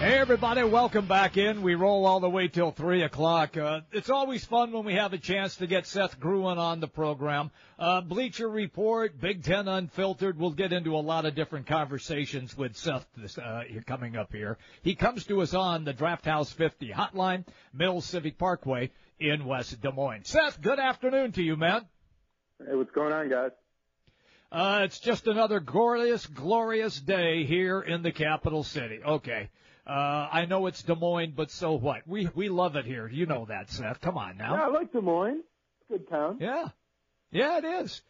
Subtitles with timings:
[0.00, 1.60] Hey everybody, welcome back in.
[1.60, 3.58] We roll all the way till three o'clock.
[3.58, 6.88] Uh, it's always fun when we have a chance to get Seth Gruen on the
[6.88, 7.50] program.
[7.78, 10.38] Uh, Bleacher Report, Big Ten Unfiltered.
[10.38, 14.56] We'll get into a lot of different conversations with Seth this, uh, coming up here.
[14.80, 17.44] He comes to us on the Draft House 50 hotline,
[17.74, 20.24] Mill Civic Parkway in West Des Moines.
[20.24, 21.82] Seth, good afternoon to you, man.
[22.58, 23.50] Hey, what's going on, guys?
[24.50, 29.00] Uh, it's just another glorious, glorious day here in the capital city.
[29.06, 29.50] Okay.
[29.90, 32.06] Uh, I know it's Des Moines, but so what?
[32.06, 33.08] We we love it here.
[33.08, 34.00] You know that, Seth.
[34.00, 34.54] Come on now.
[34.54, 35.42] Yeah, I like Des Moines.
[35.88, 36.36] Good town.
[36.38, 36.68] Yeah,
[37.32, 38.00] yeah, it is.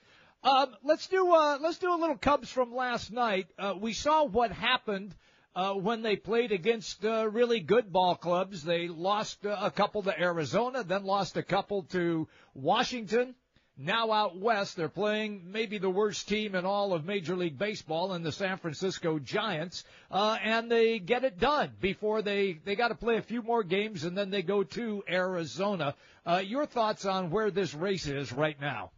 [0.44, 3.46] Um, let's do uh, let's do a little Cubs from last night.
[3.58, 5.14] Uh, we saw what happened
[5.56, 8.62] uh, when they played against uh, really good ball clubs.
[8.62, 13.34] They lost uh, a couple to Arizona, then lost a couple to Washington.
[13.82, 18.12] Now out west, they're playing maybe the worst team in all of Major League Baseball
[18.12, 22.88] in the San Francisco Giants, uh, and they get it done before they they got
[22.88, 25.94] to play a few more games, and then they go to Arizona.
[26.26, 28.90] Uh, your thoughts on where this race is right now?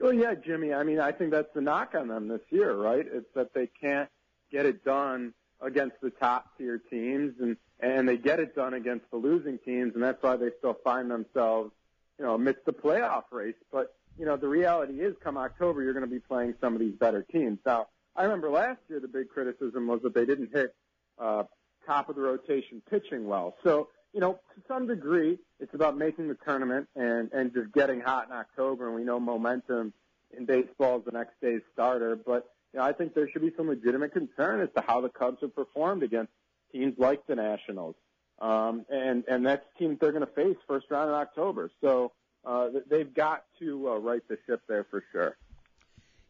[0.00, 0.72] Well, yeah, Jimmy.
[0.72, 3.04] I mean, I think that's the knock on them this year, right?
[3.06, 4.08] It's that they can't
[4.50, 9.10] get it done against the top tier teams, and and they get it done against
[9.10, 11.70] the losing teams, and that's why they still find themselves,
[12.18, 13.54] you know, amidst the playoff race.
[13.70, 16.80] But you know, the reality is come October, you're going to be playing some of
[16.80, 17.58] these better teams.
[17.66, 20.74] Now, I remember last year the big criticism was that they didn't hit
[21.18, 21.44] uh,
[21.86, 23.54] top of the rotation pitching well.
[23.62, 28.00] So, you know, to some degree, it's about making the tournament and, and just getting
[28.00, 28.86] hot in October.
[28.86, 29.92] And we know momentum
[30.36, 32.16] in baseball is the next day's starter.
[32.16, 35.10] But, you know, I think there should be some legitimate concern as to how the
[35.10, 36.32] Cubs have performed against
[36.72, 37.94] teams like the Nationals.
[38.38, 41.70] Um, and, and that's teams they're going to face first round in October.
[41.82, 42.12] So,
[42.46, 45.36] uh, they've got to uh, right the ship there for sure.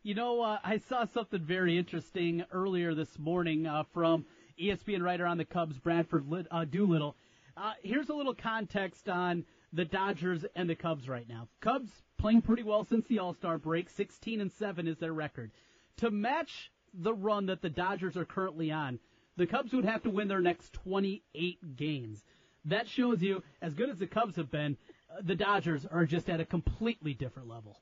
[0.03, 4.25] You know, uh, I saw something very interesting earlier this morning uh, from
[4.59, 7.16] ESPN writer on the Cubs, Bradford uh, Doolittle.
[7.56, 11.49] Uh, here's a little context on the Dodgers and the Cubs right now.
[11.60, 13.91] Cubs playing pretty well since the All Star break.
[13.91, 15.50] 16 and 7 is their record.
[15.99, 18.99] To match the run that the Dodgers are currently on,
[19.37, 22.22] the Cubs would have to win their next 28 games.
[22.65, 24.76] That shows you, as good as the Cubs have been,
[25.22, 27.81] the Dodgers are just at a completely different level.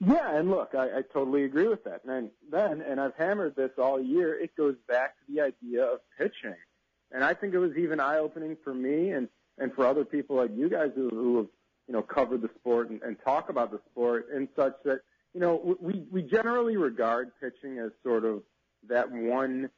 [0.00, 2.04] Yeah, and look, I, I totally agree with that.
[2.04, 6.00] And then, and I've hammered this all year, it goes back to the idea of
[6.18, 6.56] pitching.
[7.12, 9.28] And I think it was even eye-opening for me and,
[9.58, 11.46] and for other people like you guys who, who have,
[11.86, 15.00] you know, covered the sport and, and talk about the sport in such that,
[15.32, 18.42] you know, we, we generally regard pitching as sort of
[18.88, 19.70] that one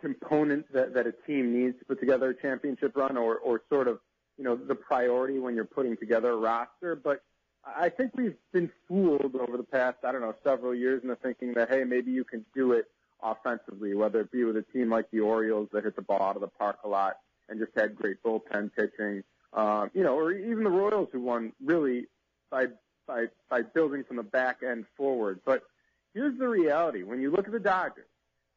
[0.00, 3.88] component that, that a team needs to put together a championship run or, or sort
[3.88, 3.98] of
[4.36, 6.96] you know, the priority when you're putting together a roster.
[6.96, 7.22] But
[7.64, 11.54] I think we've been fooled over the past, I don't know, several years into thinking
[11.54, 12.86] that, hey, maybe you can do it
[13.22, 16.36] offensively, whether it be with a team like the Orioles that hit the ball out
[16.36, 17.18] of the park a lot
[17.48, 19.22] and just had great bullpen pitching,
[19.52, 22.06] um, you know, or even the Royals who won really
[22.50, 22.66] by,
[23.06, 25.40] by, by building from the back end forward.
[25.44, 25.62] But
[26.12, 27.02] here's the reality.
[27.02, 28.06] When you look at the Dodgers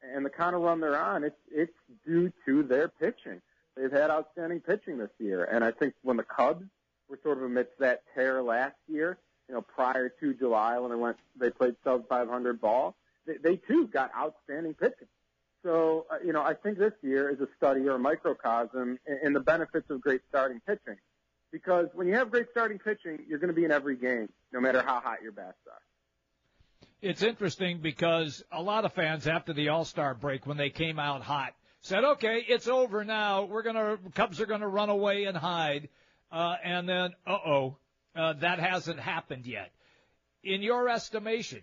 [0.01, 1.73] and the kind of run they're on, it's, it's
[2.05, 3.41] due to their pitching
[3.77, 5.43] they've had outstanding pitching this year.
[5.45, 6.65] And I think when the Cubs
[7.09, 9.17] were sort of amidst that tear last year,
[9.47, 12.95] you know, prior to July when they went, they played sub 500 ball,
[13.25, 15.07] they, they too got outstanding pitching.
[15.63, 19.19] So, uh, you know, I think this year is a study or a microcosm in,
[19.23, 20.97] in the benefits of great starting pitching.
[21.51, 24.59] Because when you have great starting pitching, you're going to be in every game, no
[24.59, 25.79] matter how hot your bats are.
[27.01, 31.21] It's interesting because a lot of fans after the All-Star break, when they came out
[31.21, 31.53] hot,
[31.87, 33.45] said, okay, it's over now.
[33.45, 35.87] We're gonna, Cubs are gonna run away and hide.
[36.29, 37.77] Uh, and then, uh-oh,
[38.13, 39.71] uh, that hasn't happened yet.
[40.43, 41.61] In your estimation,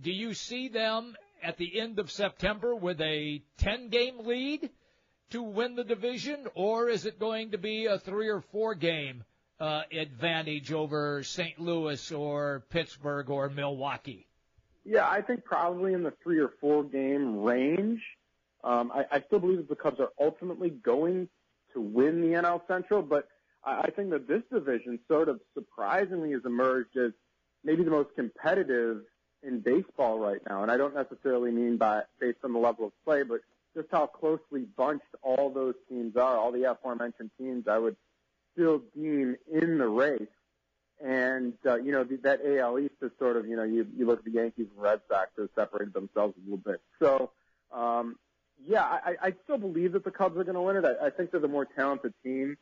[0.00, 4.68] do you see them at the end of September with a 10 game lead
[5.30, 9.24] to win the division, or is it going to be a three or four game
[9.60, 11.58] uh, advantage over St.
[11.58, 14.26] Louis or Pittsburgh or Milwaukee?
[14.84, 18.02] Yeah, I think probably in the three or four game range.
[18.64, 21.28] Um, I, I still believe that the Cubs are ultimately going
[21.74, 23.28] to win the NL Central, but
[23.62, 27.12] I, I think that this division sort of surprisingly has emerged as
[27.62, 29.02] maybe the most competitive
[29.42, 30.62] in baseball right now.
[30.62, 33.40] And I don't necessarily mean by based on the level of play, but
[33.76, 37.96] just how closely bunched all those teams are, all the aforementioned teams, I would
[38.52, 40.22] still deem in the race.
[41.04, 44.20] And, uh, you know, that AL East is sort of, you know, you, you look
[44.20, 46.80] at the Yankees and Red Sox have separated themselves a little bit.
[47.00, 47.30] So,
[47.72, 48.16] um,
[48.66, 50.84] yeah, I, I still believe that the Cubs are going to win it.
[50.84, 52.56] I, I think they're the more talented team,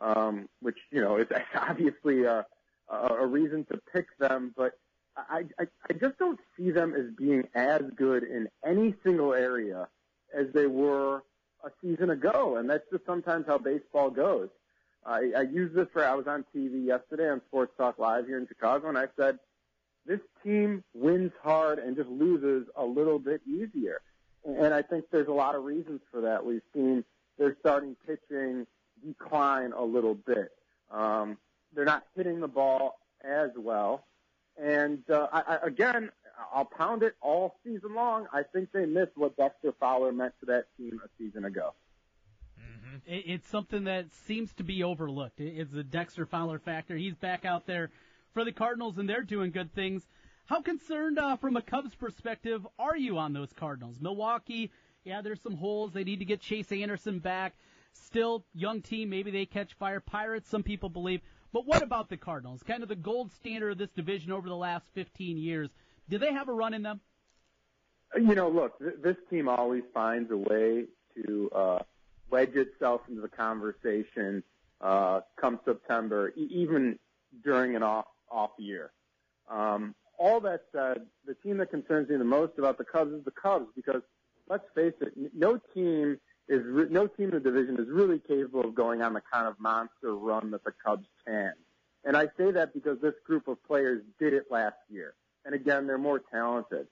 [0.00, 2.44] um, which you know is obviously a,
[2.88, 4.52] a reason to pick them.
[4.56, 4.72] But
[5.16, 9.88] I, I, I just don't see them as being as good in any single area
[10.36, 11.22] as they were
[11.64, 14.48] a season ago, and that's just sometimes how baseball goes.
[15.04, 18.38] I, I used this for I was on TV yesterday on Sports Talk Live here
[18.38, 19.38] in Chicago, and I said
[20.04, 24.00] this team wins hard and just loses a little bit easier.
[24.46, 26.44] And I think there's a lot of reasons for that.
[26.44, 27.04] We've seen
[27.36, 28.66] their starting pitching
[29.04, 30.52] decline a little bit.
[30.90, 31.36] Um,
[31.74, 34.04] they're not hitting the ball as well.
[34.56, 36.10] And uh, I, I, again,
[36.54, 38.26] I'll pound it all season long.
[38.32, 41.74] I think they missed what Dexter Fowler meant to that team a season ago.
[42.58, 42.96] Mm-hmm.
[43.06, 45.40] It's something that seems to be overlooked.
[45.40, 46.96] It's the Dexter Fowler factor.
[46.96, 47.90] He's back out there
[48.32, 50.06] for the Cardinals, and they're doing good things.
[50.46, 53.96] How concerned, uh, from a Cubs perspective, are you on those Cardinals?
[54.00, 54.70] Milwaukee,
[55.04, 55.92] yeah, there's some holes.
[55.92, 57.54] They need to get Chase Anderson back.
[57.92, 59.10] Still, young team.
[59.10, 59.98] Maybe they catch fire.
[60.00, 61.20] Pirates, some people believe.
[61.52, 62.62] But what about the Cardinals?
[62.62, 65.70] Kind of the gold standard of this division over the last 15 years.
[66.08, 67.00] Do they have a run in them?
[68.14, 70.84] You know, look, th- this team always finds a way
[71.16, 71.78] to uh,
[72.30, 74.44] wedge itself into the conversation
[74.80, 76.98] uh, come September, e- even
[77.42, 78.92] during an off off year.
[79.50, 83.24] Um, all that said, the team that concerns me the most about the Cubs is
[83.24, 84.02] the Cubs because
[84.48, 86.18] let's face it, no team
[86.48, 89.46] is re- no team in the division is really capable of going on the kind
[89.46, 91.52] of monster run that the Cubs can.
[92.04, 95.14] And I say that because this group of players did it last year.
[95.44, 96.86] And again, they're more talented.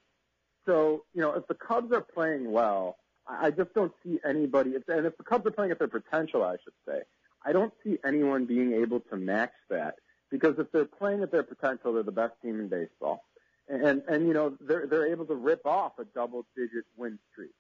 [0.67, 5.07] So, you know, if the Cubs are playing well, I just don't see anybody, and
[5.07, 7.03] if the Cubs are playing at their potential, I should say,
[7.45, 9.97] I don't see anyone being able to match that
[10.35, 13.23] because if they're playing at their potential, they're the best team in baseball.
[13.69, 17.53] And, and, you know, they're, they're able to rip off a double digit win streak.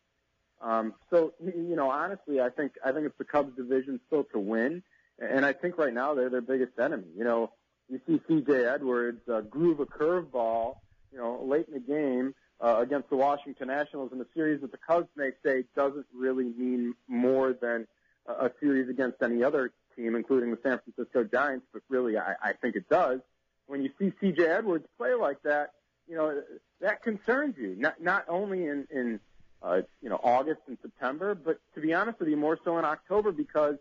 [0.61, 4.41] Um, so, you know, honestly, I think, I think it's the Cubs division still to
[4.41, 4.83] win.
[5.21, 7.07] And I think right now they're their biggest enemy.
[7.17, 7.53] You know,
[7.89, 10.79] you see CJ Edwards uh, groove a curveball,
[11.13, 14.73] you know, late in the game uh, against the Washington Nationals in a series that
[14.73, 17.87] the Cubs may say doesn't really mean more than
[18.27, 22.35] a, a series against any other team, including the San Francisco Giants, but really I,
[22.43, 23.21] I think it does.
[23.67, 25.71] When you see CJ Edwards play like that,
[26.09, 26.43] you know,
[26.81, 29.21] that concerns you, not, not only in, in
[29.63, 32.85] uh, you know, August and September, but to be honest with you, more so in
[32.85, 33.77] October because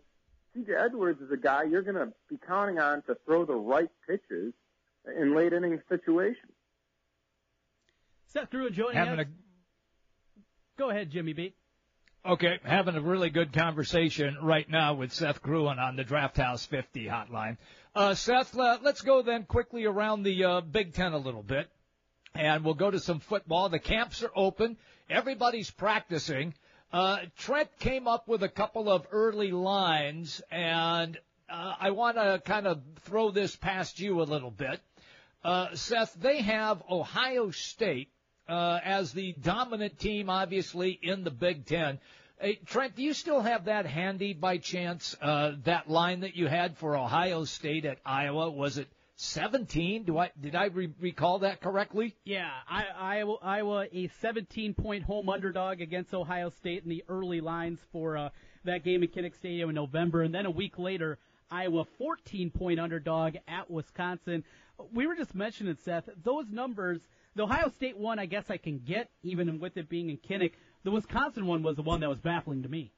[0.56, 3.90] CJ Edwards is a guy you're going to be counting on to throw the right
[4.06, 4.54] pitches
[5.18, 6.52] in late inning situations.
[8.26, 9.18] Seth Gruen joining us.
[9.20, 9.26] A...
[10.78, 11.54] Go ahead, Jimmy B.
[12.26, 16.64] Okay, having a really good conversation right now with Seth Gruen on the Draft House
[16.64, 17.58] 50 hotline.
[17.94, 21.68] Uh, Seth, uh, let's go then quickly around the uh, Big Ten a little bit,
[22.34, 23.68] and we'll go to some football.
[23.68, 24.78] The camps are open.
[25.10, 26.54] Everybody's practicing.
[26.90, 31.18] Uh, Trent came up with a couple of early lines, and
[31.50, 34.80] uh, I want to kind of throw this past you a little bit.
[35.44, 38.08] Uh, Seth, they have Ohio State
[38.48, 41.98] uh, as the dominant team, obviously, in the Big Ten.
[42.40, 45.16] Hey, Trent, do you still have that handy by chance?
[45.20, 50.04] Uh, that line that you had for Ohio State at Iowa was it 17?
[50.04, 52.16] Do I did I re- recall that correctly?
[52.24, 57.40] Yeah, I, Iowa, Iowa a 17 point home underdog against Ohio State in the early
[57.40, 58.28] lines for uh,
[58.64, 61.18] that game at Kinnick Stadium in November, and then a week later.
[61.50, 64.42] Iowa 14 point underdog at Wisconsin.
[64.92, 67.00] We were just mentioning, Seth, those numbers
[67.34, 70.52] the Ohio State one, I guess I can get, even with it being in Kinnick.
[70.84, 72.92] The Wisconsin one was the one that was baffling to me.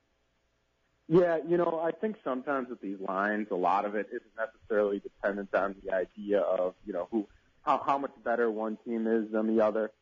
[1.08, 4.98] Yeah, you know, I think sometimes with these lines, a lot of it isn't necessarily
[4.98, 7.28] dependent on the idea of, you know, who,
[7.62, 9.92] how, how much better one team is than the other,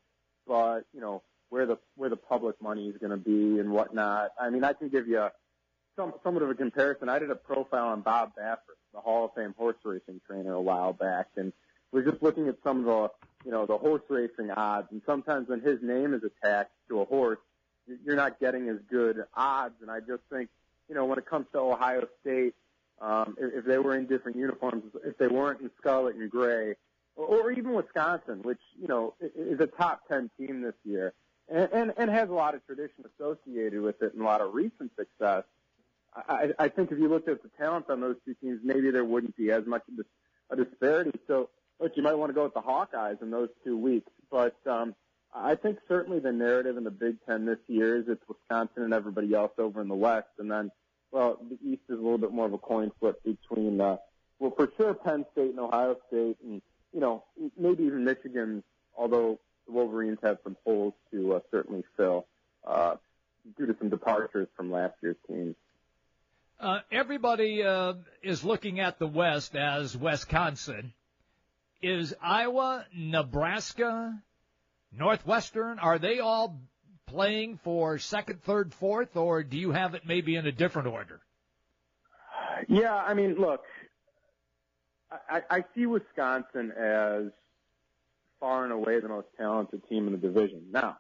[0.47, 4.31] but, you know, where the, where the public money is going to be and whatnot.
[4.41, 5.29] I mean, I can give you
[5.95, 7.11] some, somewhat of a comparison.
[7.11, 10.61] I did a profile on Bob Baffert, the Hall of Fame horse racing trainer a
[10.61, 11.53] while back, and
[11.93, 13.11] we're just looking at some of the
[13.45, 14.89] you know, the horse racing odds.
[14.91, 17.39] And sometimes when his name is attached to a horse,
[18.05, 19.75] you're not getting as good odds.
[19.83, 20.49] And I just think,
[20.89, 22.55] you know, when it comes to Ohio State,
[23.01, 26.75] um, if, if they were in different uniforms, if they weren't in scarlet and gray,
[27.17, 31.13] or, or even Wisconsin, which, you know, is a top 10 team this year
[31.49, 34.55] and, and, and has a lot of tradition associated with it and a lot of
[34.55, 35.45] recent success.
[36.17, 39.05] I, I think if you looked at the talent on those two teams, maybe there
[39.05, 40.07] wouldn't be as much of
[40.51, 41.19] a disparity.
[41.27, 44.11] So look, you might want to go with the Hawkeyes in those two weeks.
[44.31, 44.95] But um,
[45.35, 48.95] I think certainly the narrative in the Big Ten this year is it's Wisconsin and
[48.95, 50.71] everybody else over in the West, and then
[51.11, 53.97] well, the East is a little bit more of a coin flip between uh,
[54.39, 56.61] well, for sure Penn State and Ohio State, and
[56.93, 57.25] you know
[57.57, 58.63] maybe even Michigan,
[58.97, 62.27] although the Wolverines have some holes to uh, certainly fill.
[62.67, 62.97] Uh,
[63.57, 65.55] due to some departures from last year's teams.
[66.59, 70.93] Uh, everybody uh, is looking at the West as Wisconsin.
[71.85, 74.19] Is Iowa, Nebraska,
[74.91, 76.59] Northwestern, are they all
[77.07, 81.21] playing for second, third, fourth, or do you have it maybe in a different order?
[82.69, 83.65] Yeah, I mean, look,
[85.29, 87.25] I, I see Wisconsin as
[88.41, 90.63] far and away the most talented team in the division.
[90.71, 90.97] Now,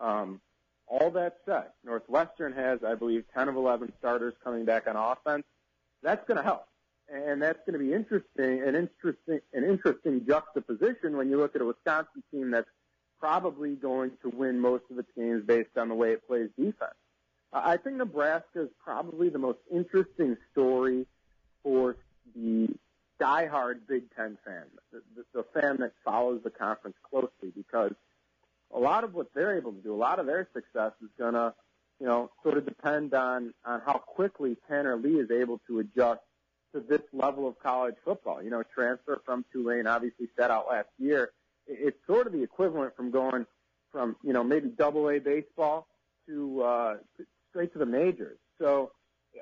[0.00, 0.40] um,
[0.88, 5.44] all that said, Northwestern has, I believe, 10 of 11 starters coming back on offense.
[6.02, 6.67] That's going to help.
[7.12, 11.62] And that's going to be interesting, an interesting, an interesting juxtaposition when you look at
[11.62, 12.68] a Wisconsin team that's
[13.18, 16.94] probably going to win most of its games based on the way it plays defense.
[17.52, 21.06] I think Nebraska is probably the most interesting story
[21.62, 21.96] for
[22.34, 22.68] the
[23.20, 27.92] diehard Big Ten fan, the, the, the fan that follows the conference closely, because
[28.72, 31.32] a lot of what they're able to do, a lot of their success is going
[31.32, 31.54] to,
[32.00, 36.20] you know, sort of depend on on how quickly Tanner Lee is able to adjust
[36.74, 38.42] to this level of college football.
[38.42, 41.30] You know, transfer from Tulane, obviously set out last year.
[41.66, 43.46] It's sort of the equivalent from going
[43.92, 45.86] from you know maybe Double A baseball
[46.26, 46.96] to uh,
[47.50, 48.38] straight to the majors.
[48.58, 48.92] So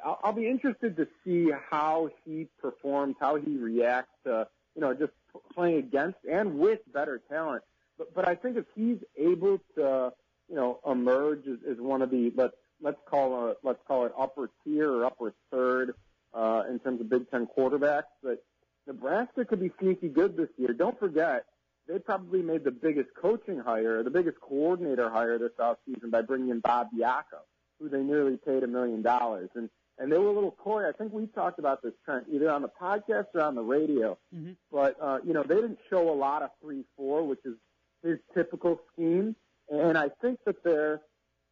[0.04, 4.95] I'll, I'll be interested to see how he performs, how he reacts to you know
[4.95, 5.12] just
[5.54, 7.62] playing against and with better talent.
[7.99, 10.12] But but I think if he's able to
[10.49, 14.12] you know emerge as, as one of the let's let's call it let's call it
[14.18, 15.95] upper tier or upper third
[16.37, 18.45] uh, in terms of Big Ten quarterbacks, but
[18.87, 20.73] Nebraska could be sneaky good this year.
[20.73, 21.47] Don't forget,
[21.88, 26.50] they probably made the biggest coaching hire, the biggest coordinator hire this offseason by bringing
[26.50, 27.43] in Bob Diaco,
[27.81, 29.50] who they nearly paid a million dollars.
[29.55, 30.87] And and they were a little coy.
[30.87, 34.19] I think we talked about this Trent either on the podcast or on the radio.
[34.35, 34.52] Mm-hmm.
[34.71, 37.55] But uh, you know, they didn't show a lot of three four, which is
[38.02, 39.35] his typical scheme.
[39.71, 41.00] And I think that they're,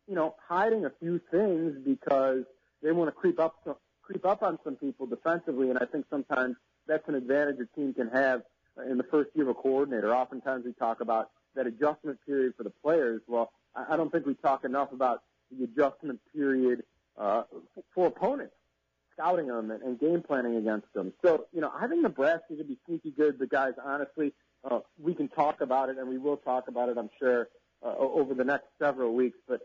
[0.07, 2.45] you know, hiding a few things because
[2.83, 5.71] they want to creep up some, creep up on some people defensively.
[5.71, 6.57] And I think sometimes
[6.87, 8.43] that's an advantage a team can have
[8.91, 10.15] in the first year of a coordinator.
[10.15, 13.23] Oftentimes we talk about that adjustment period for the players.
[13.27, 16.85] Well, I don't think we talk enough about the adjustment period
[17.19, 17.45] uh,
[17.95, 18.55] for opponents,
[19.13, 21.13] scouting them and, and game planning against them.
[21.25, 24.33] So, you know, I think Nebraska could be sneaky good, but guys, honestly,
[24.69, 27.49] uh, we can talk about it, and we will talk about it, I'm sure,
[27.85, 29.39] uh, over the next several weeks.
[29.47, 29.61] But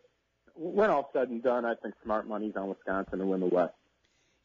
[0.56, 3.74] when all said and done, I think smart money's on Wisconsin to win the West.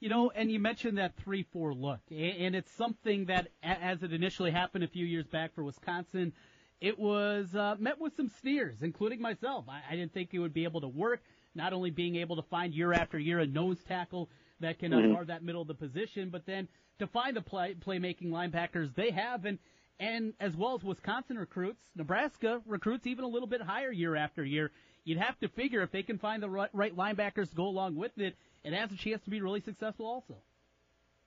[0.04, 4.50] You know, and you mentioned that 3-4 look, and it's something that, as it initially
[4.50, 6.34] happened a few years back for Wisconsin,
[6.78, 9.64] it was uh, met with some sneers, including myself.
[9.66, 11.22] I, I didn't think it would be able to work.
[11.54, 14.28] Not only being able to find year after year a nose tackle
[14.60, 15.14] that can mm-hmm.
[15.14, 16.68] guard that middle of the position, but then
[16.98, 19.58] to find the play playmaking linebackers they have, and
[19.98, 24.44] and as well as Wisconsin recruits, Nebraska recruits even a little bit higher year after
[24.44, 24.70] year.
[25.04, 27.96] You'd have to figure if they can find the right, right linebackers to go along
[27.96, 30.34] with it, it has a chance to be really successful also.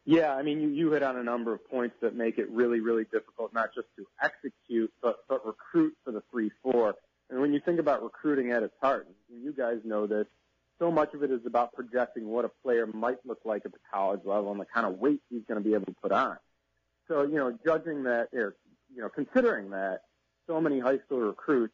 [0.05, 2.79] Yeah, I mean, you, you hit on a number of points that make it really,
[2.79, 6.93] really difficult, not just to execute, but, but recruit for the 3-4.
[7.29, 10.25] And when you think about recruiting at its heart, you guys know this,
[10.79, 13.79] so much of it is about projecting what a player might look like at the
[13.91, 16.37] college level and the kind of weight he's going to be able to put on.
[17.07, 18.55] So, you know, judging that, or,
[18.95, 20.01] you know, considering that
[20.45, 21.73] so many high school recruits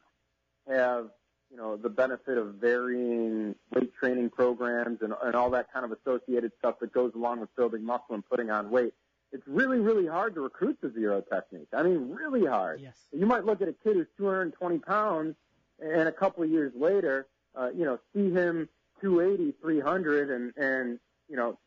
[0.68, 1.10] have,
[1.54, 5.92] you know, the benefit of varying weight training programs and, and all that kind of
[5.92, 8.94] associated stuff that goes along with building muscle and putting on weight.
[9.32, 11.68] It's really, really hard to recruit the zero technique.
[11.72, 12.82] I mean, really hard.
[12.82, 12.96] Yes.
[13.12, 15.36] You might look at a kid who's 220 pounds
[15.80, 18.68] and a couple of years later, uh, you know, see him
[19.02, 21.60] 280, 300 and, and, you know,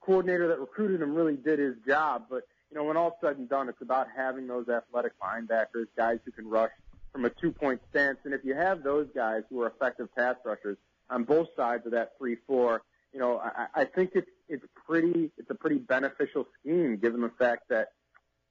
[0.00, 3.48] coordinator that recruited him really did his job, but you know, when all's said and
[3.48, 6.70] done, it's about having those athletic linebackers, guys who can rush
[7.12, 8.18] from a two-point stance.
[8.24, 10.78] And if you have those guys who are effective pass rushers
[11.10, 15.50] on both sides of that three-four, you know, I, I think it's it's pretty it's
[15.50, 17.88] a pretty beneficial scheme given the fact that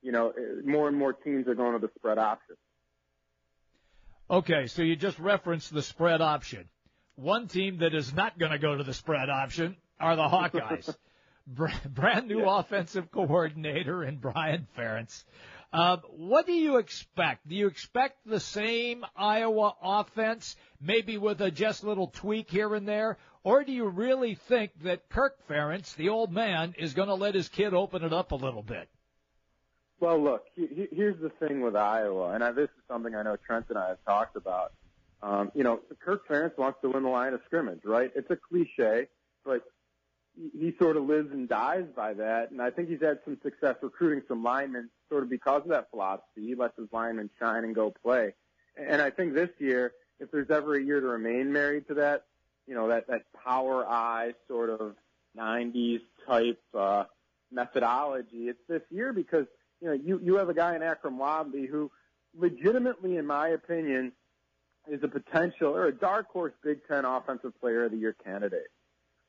[0.04, 2.56] you know more and more teams are going to the spread option.
[4.30, 6.70] Okay, so you just referenced the spread option.
[7.16, 10.96] One team that is not going to go to the spread option are the Hawkeyes.
[11.48, 12.60] brand new yeah.
[12.60, 15.26] offensive coordinator in Brian Ferentz.
[15.74, 17.48] Uh, what do you expect?
[17.48, 22.86] Do you expect the same Iowa offense, maybe with a just little tweak here and
[22.86, 27.16] there, or do you really think that Kirk Ferentz, the old man, is going to
[27.16, 28.90] let his kid open it up a little bit?
[30.02, 33.38] Well, look, he, here's the thing with Iowa, and I, this is something I know
[33.38, 34.74] Trent and I have talked about.
[35.24, 38.12] Um, you know, Kirk Ferentz wants to win the line of scrimmage, right?
[38.16, 39.08] It's a cliche,
[39.46, 39.62] but
[40.36, 42.52] he sort of lives and dies by that.
[42.52, 45.90] And I think he's had some success recruiting some linemen sort of because of that
[45.92, 46.48] philosophy.
[46.48, 48.34] He lets his linemen shine and go play.
[48.78, 52.26] And I think this year, if there's ever a year to remain married to that,
[52.68, 54.96] you know, that, that power eye sort of
[55.38, 57.04] 90s type, uh,
[57.52, 58.48] methodology.
[58.48, 59.46] It's this year because,
[59.82, 61.92] you know, you, you have a guy in Akrum Wadley who
[62.38, 64.14] legitimately, in my opinion,
[64.90, 68.70] is a potential or a dark horse Big Ten Offensive Player of the Year candidate.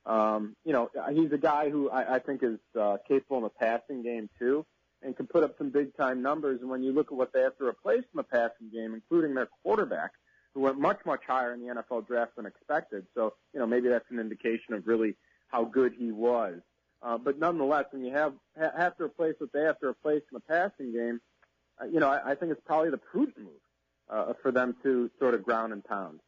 [0.07, 3.51] Um, you know, he's a guy who I, I think is uh, capable in the
[3.51, 4.65] passing game too,
[5.03, 6.61] and can put up some big time numbers.
[6.61, 9.35] And when you look at what they have to replace in the passing game, including
[9.35, 10.13] their quarterback,
[10.55, 13.89] who went much much higher in the NFL draft than expected, so you know maybe
[13.89, 15.15] that's an indication of really
[15.49, 16.61] how good he was.
[17.03, 20.23] Uh, but nonetheless, when you have ha- have to replace what they have to replace
[20.31, 21.21] in the passing game,
[21.81, 23.63] uh, you know I, I think it's probably the prudent move
[24.11, 26.21] uh, for them to sort of ground and pound.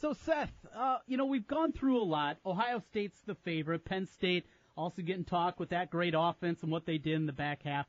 [0.00, 2.38] So, Seth, uh, you know, we've gone through a lot.
[2.46, 3.84] Ohio State's the favorite.
[3.84, 4.46] Penn State
[4.78, 7.86] also getting talk with that great offense and what they did in the back half.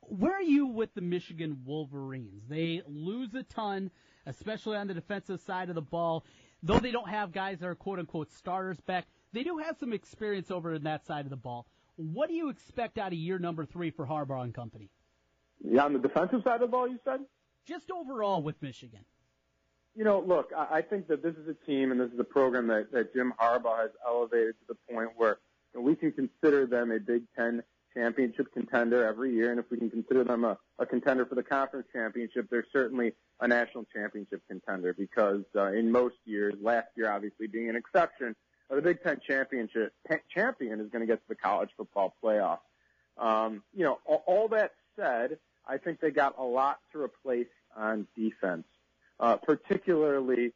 [0.00, 2.42] Where are you with the Michigan Wolverines?
[2.48, 3.90] They lose a ton,
[4.26, 6.24] especially on the defensive side of the ball.
[6.62, 9.92] Though they don't have guys that are quote unquote starters back, they do have some
[9.92, 11.66] experience over in that side of the ball.
[11.96, 14.90] What do you expect out of year number three for Harbaugh and company?
[15.64, 17.20] Yeah, on the defensive side of the ball, you said?
[17.66, 19.00] Just overall with Michigan.
[19.96, 22.66] You know, look, I, think that this is a team and this is a program
[22.66, 25.38] that, that Jim Harbaugh has elevated to the point where
[25.76, 27.62] know, we can consider them a Big Ten
[27.94, 31.42] championship contender every year, and if we can consider them a, a contender for the
[31.42, 37.10] conference championship, they're certainly a national championship contender because uh, in most years, last year
[37.10, 38.34] obviously being an exception,
[38.70, 39.94] uh, the Big Ten championship
[40.34, 42.58] champion is going to get to the college football playoff.
[43.16, 47.46] Um, you know, all, all that said, I think they got a lot to replace
[47.74, 48.64] on defense,
[49.20, 50.52] uh, particularly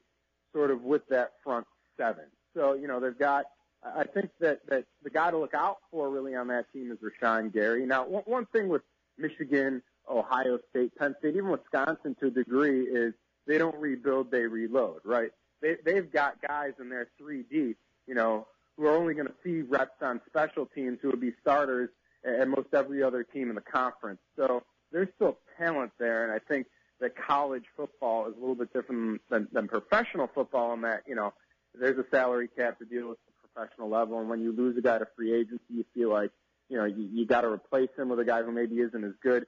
[0.53, 2.25] sort of with that front seven.
[2.55, 3.47] So, you know, they've got,
[3.83, 6.99] I think that, that the guy to look out for really on that team is
[6.99, 7.87] Rashan Gary.
[7.87, 8.83] Now, one, one thing with
[9.19, 13.15] Michigan, Ohio State, Penn State, even Wisconsin to a degree is
[13.47, 15.31] they don't rebuild, they reload, right?
[15.63, 18.47] They, they've got guys in their three deep, you know,
[18.77, 21.91] who are only going to see reps on special teams who would be starters
[22.25, 24.21] at most every other team in the conference.
[24.37, 26.67] So there's still talent there, and I think
[27.01, 31.15] that college football is a little bit different than, than professional football in that, you
[31.15, 31.33] know,
[31.75, 33.19] there's a salary cap to deal with
[33.61, 36.31] professional level, and when you lose a guy to free agency, you feel like,
[36.69, 39.13] you know, you, you got to replace him with a guy who maybe isn't as
[39.23, 39.47] good.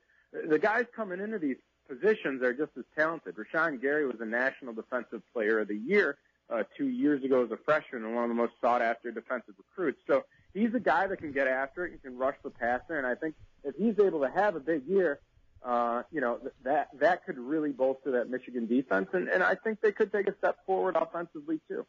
[0.48, 1.57] The guys coming into these
[1.88, 3.37] positions are just as talented.
[3.37, 6.16] Rashan Gary was a National Defensive Player of the Year
[6.51, 9.55] uh, two years ago as a freshman and one of the most sought after defensive
[9.57, 10.01] recruits.
[10.07, 13.07] So he's a guy that can get after it and can rush the passer, and
[13.07, 15.20] I think if he's able to have a big year,
[15.64, 19.81] uh, you know, that that could really bolster that Michigan defense, and, and I think
[19.81, 21.87] they could take a step forward offensively too.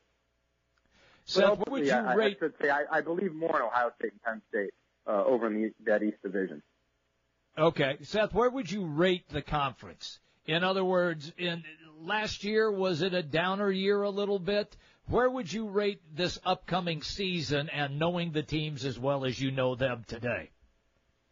[1.26, 2.38] Seth, what would you I, rate?
[2.38, 4.74] I should say I, I believe more in Ohio State and Penn State
[5.08, 6.62] uh, over in the, that East Division.
[7.58, 10.20] Okay, Seth, where would you rate the conference?
[10.46, 11.64] In other words, in
[12.02, 14.76] last year was it a downer year a little bit?
[15.08, 19.52] Where would you rate this upcoming season and knowing the teams as well as you
[19.52, 20.50] know them today?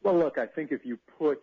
[0.04, 1.42] Well, look, I think if you put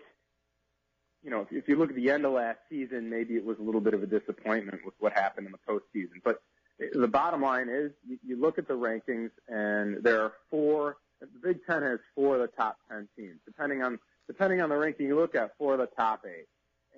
[1.22, 3.58] you know, if, if you look at the end of last season, maybe it was
[3.58, 6.22] a little bit of a disappointment with what happened in the postseason.
[6.24, 6.40] But
[6.78, 7.92] the bottom line is,
[8.24, 10.96] you, look at the rankings, and there are four.
[11.20, 14.76] The Big Ten has four of the top ten teams, depending on depending on the
[14.76, 16.46] ranking you look at, four of the top eight.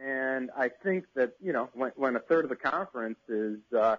[0.02, 3.96] And I think that you know, when, when a third of the conference is uh,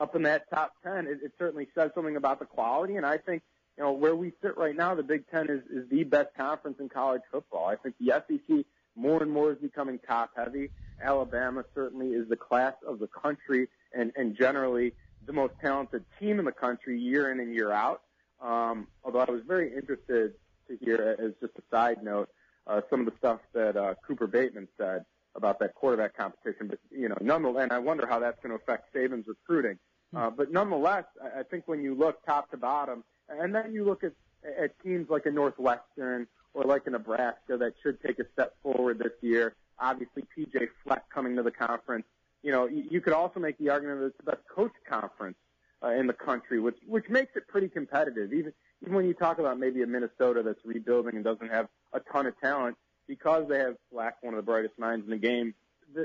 [0.00, 2.96] up in that top ten, it, it certainly says something about the quality.
[2.96, 3.42] And I think
[3.76, 6.78] you know where we sit right now, the Big Ten is, is the best conference
[6.80, 7.66] in college football.
[7.66, 8.64] I think the SEC
[8.96, 10.70] more and more is becoming top heavy.
[11.02, 14.92] Alabama certainly is the class of the country and, and generally
[15.30, 18.02] the most talented team in the country year in and year out.
[18.42, 20.32] Um, although I was very interested
[20.66, 22.28] to hear, as just a side note,
[22.66, 25.04] uh, some of the stuff that uh, Cooper Bateman said
[25.36, 26.66] about that quarterback competition.
[26.66, 29.78] But you know, nonetheless, and I wonder how that's going to affect Saban's recruiting.
[30.14, 33.84] Uh, but nonetheless, I, I think when you look top to bottom, and then you
[33.84, 34.12] look at
[34.60, 38.98] at teams like a Northwestern or like a Nebraska that should take a step forward
[38.98, 39.54] this year.
[39.78, 42.06] Obviously, PJ Fleck coming to the conference.
[42.42, 45.36] You know, you, could also make the argument that it's the best coach conference
[45.82, 48.32] uh, in the country, which which makes it pretty competitive.
[48.32, 52.00] Even even when you talk about maybe a Minnesota that's rebuilding and doesn't have a
[52.00, 52.76] ton of talent,
[53.06, 55.54] because they have Fleck, one of the brightest minds in the game,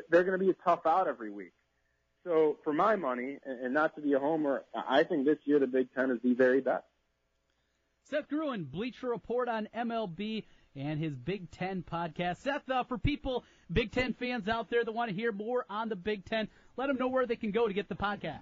[0.10, 1.54] they're going to be a tough out every week.
[2.26, 5.68] So for my money, and not to be a homer, I think this year the
[5.68, 6.84] Big Ten is the very best.
[8.04, 10.44] Seth Gruen, Bleacher Report on MLB
[10.76, 12.38] and his Big Ten podcast.
[12.38, 15.90] Seth, uh, for people, Big Ten fans out there that want to hear more on
[15.90, 18.42] the Big Ten, let them know where they can go to get the podcast.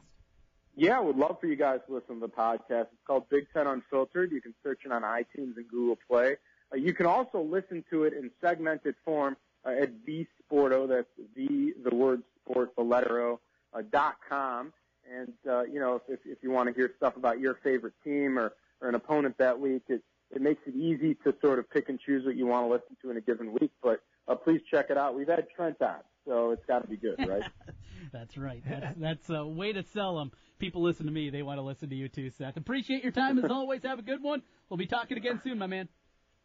[0.76, 2.88] Yeah, I would love for you guys to listen to the podcast.
[2.92, 4.32] It's called Big Ten Unfiltered.
[4.32, 6.38] You can search it on iTunes and Google Play.
[6.74, 10.88] Uh, you can also listen to it in segmented form uh, at V Sporto.
[10.90, 13.40] That's the the word sport, the letter O
[13.74, 14.74] uh, dot com.
[15.12, 18.40] And uh, you know, if, if you want to hear stuff about your favorite team
[18.40, 20.02] or, or an opponent that week, it
[20.34, 22.98] it makes it easy to sort of pick and choose what you want to listen
[23.02, 23.72] to in a given week.
[23.82, 25.16] But uh, please check it out.
[25.16, 27.44] We've had Trent on, so it's got to be good, right?
[28.14, 28.64] that's right.
[28.68, 30.32] That's, that's a way to sell them.
[30.60, 32.58] People listen to me; they want to listen to you too, Seth.
[32.58, 33.84] Appreciate your time as always.
[33.84, 34.42] Have a good one.
[34.70, 35.90] We'll be talking again soon, my man.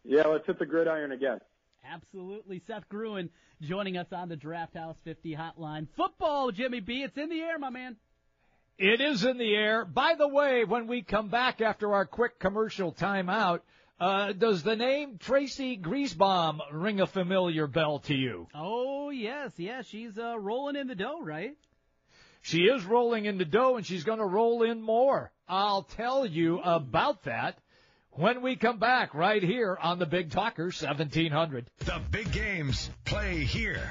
[0.04, 1.38] Yeah, let's hit the gridiron again.
[1.90, 2.60] Absolutely.
[2.66, 3.30] Seth Gruen
[3.62, 5.86] joining us on the Draft House 50 hotline.
[5.96, 7.02] Football, Jimmy B.
[7.02, 7.96] It's in the air, my man.
[8.78, 9.84] It is in the air.
[9.84, 13.60] By the way, when we come back after our quick commercial timeout,
[13.98, 18.46] uh, does the name Tracey Griesbaum ring a familiar bell to you?
[18.54, 19.50] Oh, yes.
[19.56, 19.86] yes.
[19.86, 21.56] she's uh, rolling in the dough, right?
[22.42, 25.32] She is rolling in the dough, and she's going to roll in more.
[25.48, 27.58] I'll tell you about that
[28.12, 31.68] when we come back right here on the Big Talker 1700.
[31.80, 33.90] The big games play here.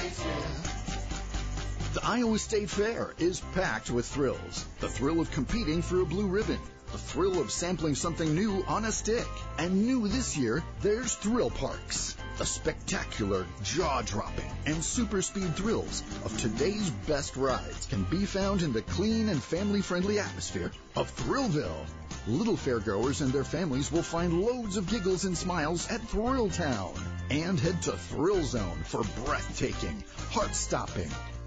[2.03, 4.65] Iowa State Fair is packed with thrills.
[4.79, 6.59] The thrill of competing for a blue ribbon.
[6.91, 9.27] The thrill of sampling something new on a stick.
[9.59, 12.17] And new this year, there's Thrill Parks.
[12.39, 18.73] The spectacular, jaw-dropping, and super speed thrills of today's best rides can be found in
[18.73, 21.85] the clean and family-friendly atmosphere of Thrillville.
[22.25, 26.93] Little fairgoers and their families will find loads of giggles and smiles at Thrill Town.
[27.29, 30.03] And head to Thrill Zone for breathtaking,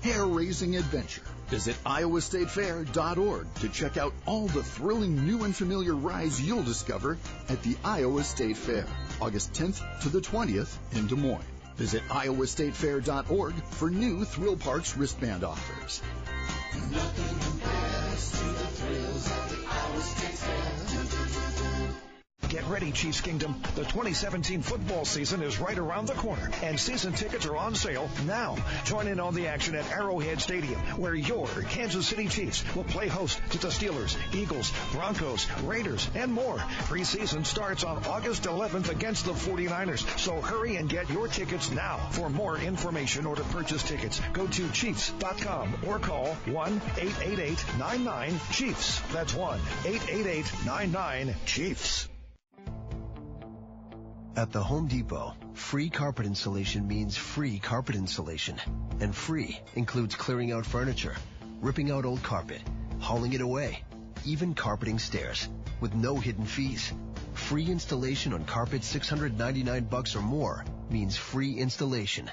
[0.05, 1.23] heart-stopping, hair-raising adventure.
[1.49, 7.63] Visit iowastatefair.org to check out all the thrilling new and familiar rides you'll discover at
[7.63, 8.87] the Iowa State Fair,
[9.21, 11.45] August 10th to the 20th in Des Moines.
[11.77, 16.03] Visit iowastatefair.org for new Thrill Parks wristband offers.
[16.91, 21.64] Nothing compares to the thrills at the Iowa State Fair.
[22.55, 23.61] Get ready, Chiefs Kingdom.
[23.75, 28.09] The 2017 football season is right around the corner, and season tickets are on sale
[28.27, 28.57] now.
[28.85, 33.09] Join in on the action at Arrowhead Stadium, where your Kansas City Chiefs will play
[33.09, 36.59] host to the Steelers, Eagles, Broncos, Raiders, and more.
[36.59, 41.97] Preseason starts on August 11th against the 49ers, so hurry and get your tickets now.
[42.13, 49.13] For more information or to purchase tickets, go to Chiefs.com or call 1-888-99-CHIEFS.
[49.13, 52.14] That's 1-888-99-CHIEFS.
[54.37, 58.61] At the Home Depot, free carpet installation means free carpet installation.
[58.99, 61.15] And free includes clearing out furniture,
[61.61, 62.61] ripping out old carpet,
[62.99, 63.85] hauling it away,
[64.25, 65.49] even carpeting stairs,
[65.81, 66.93] with no hidden fees.
[67.35, 72.29] Free installation on carpet 699 bucks or more means free installation.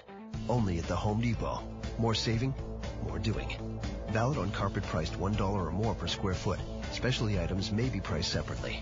[0.49, 1.61] Only at the Home Depot.
[1.99, 2.55] More saving,
[3.07, 3.55] more doing.
[4.09, 6.59] Valid on carpet priced $1 or more per square foot.
[6.93, 8.81] Specialty items may be priced separately.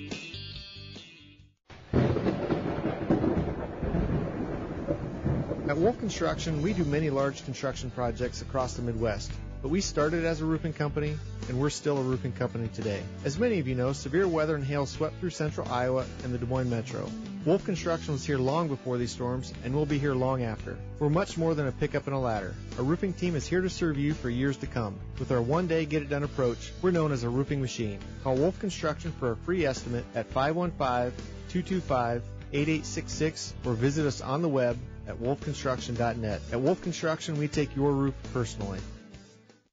[5.71, 9.31] At Wolf Construction, we do many large construction projects across the Midwest,
[9.61, 13.01] but we started as a roofing company and we're still a roofing company today.
[13.23, 16.37] As many of you know, severe weather and hail swept through central Iowa and the
[16.37, 17.09] Des Moines metro.
[17.45, 20.77] Wolf Construction was here long before these storms and will be here long after.
[20.99, 22.53] We're much more than a pickup and a ladder.
[22.77, 24.99] Our roofing team is here to serve you for years to come.
[25.19, 27.99] With our one day get it done approach, we're known as a roofing machine.
[28.25, 31.13] Call Wolf Construction for a free estimate at 515
[31.47, 36.41] 225 8866 or visit us on the web at wolfconstruction.net.
[36.51, 38.79] At Wolf Construction, we take your roof personally.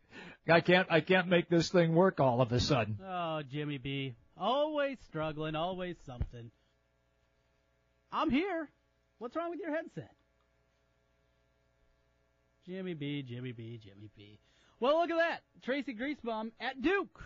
[0.48, 0.88] I can't.
[0.90, 2.98] I can't make this thing work all of a sudden.
[3.04, 4.14] Oh, Jimmy B.
[4.36, 6.50] Always struggling, always something.
[8.10, 8.68] I'm here.
[9.18, 10.10] What's wrong with your headset?
[12.66, 14.38] Jimmy B, Jimmy B, Jimmy B.
[14.80, 15.42] Well, look at that.
[15.62, 17.22] Tracey Griesbaum at Duke.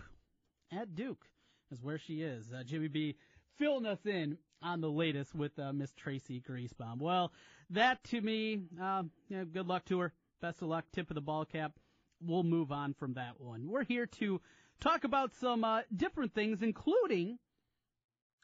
[0.71, 1.25] At Duke
[1.71, 2.45] is where she is.
[2.53, 3.17] Uh, Jimmy B
[3.59, 6.99] filling us in on the latest with uh, Miss Tracey Griesbaum.
[6.99, 7.33] Well,
[7.71, 10.13] that to me, uh, yeah, good luck to her.
[10.41, 10.85] Best of luck.
[10.93, 11.73] Tip of the ball cap.
[12.21, 13.69] We'll move on from that one.
[13.69, 14.41] We're here to
[14.81, 17.39] talk about some uh, different things, including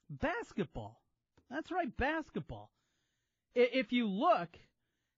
[0.08, 1.00] basketball.
[1.50, 2.70] That's right, basketball.
[3.54, 4.48] If you look,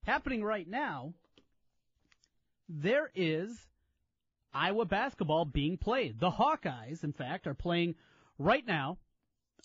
[0.04, 1.14] happening right now,
[2.68, 3.50] there is
[4.52, 6.20] Iowa basketball being played.
[6.20, 7.96] The Hawkeyes, in fact, are playing
[8.38, 8.98] right now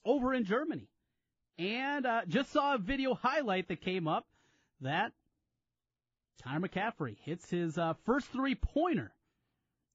[0.06, 0.90] over in Germany.
[1.58, 4.26] And uh, just saw a video highlight that came up
[4.82, 5.12] that
[6.44, 9.12] Connor McCaffery hits his uh, first three pointer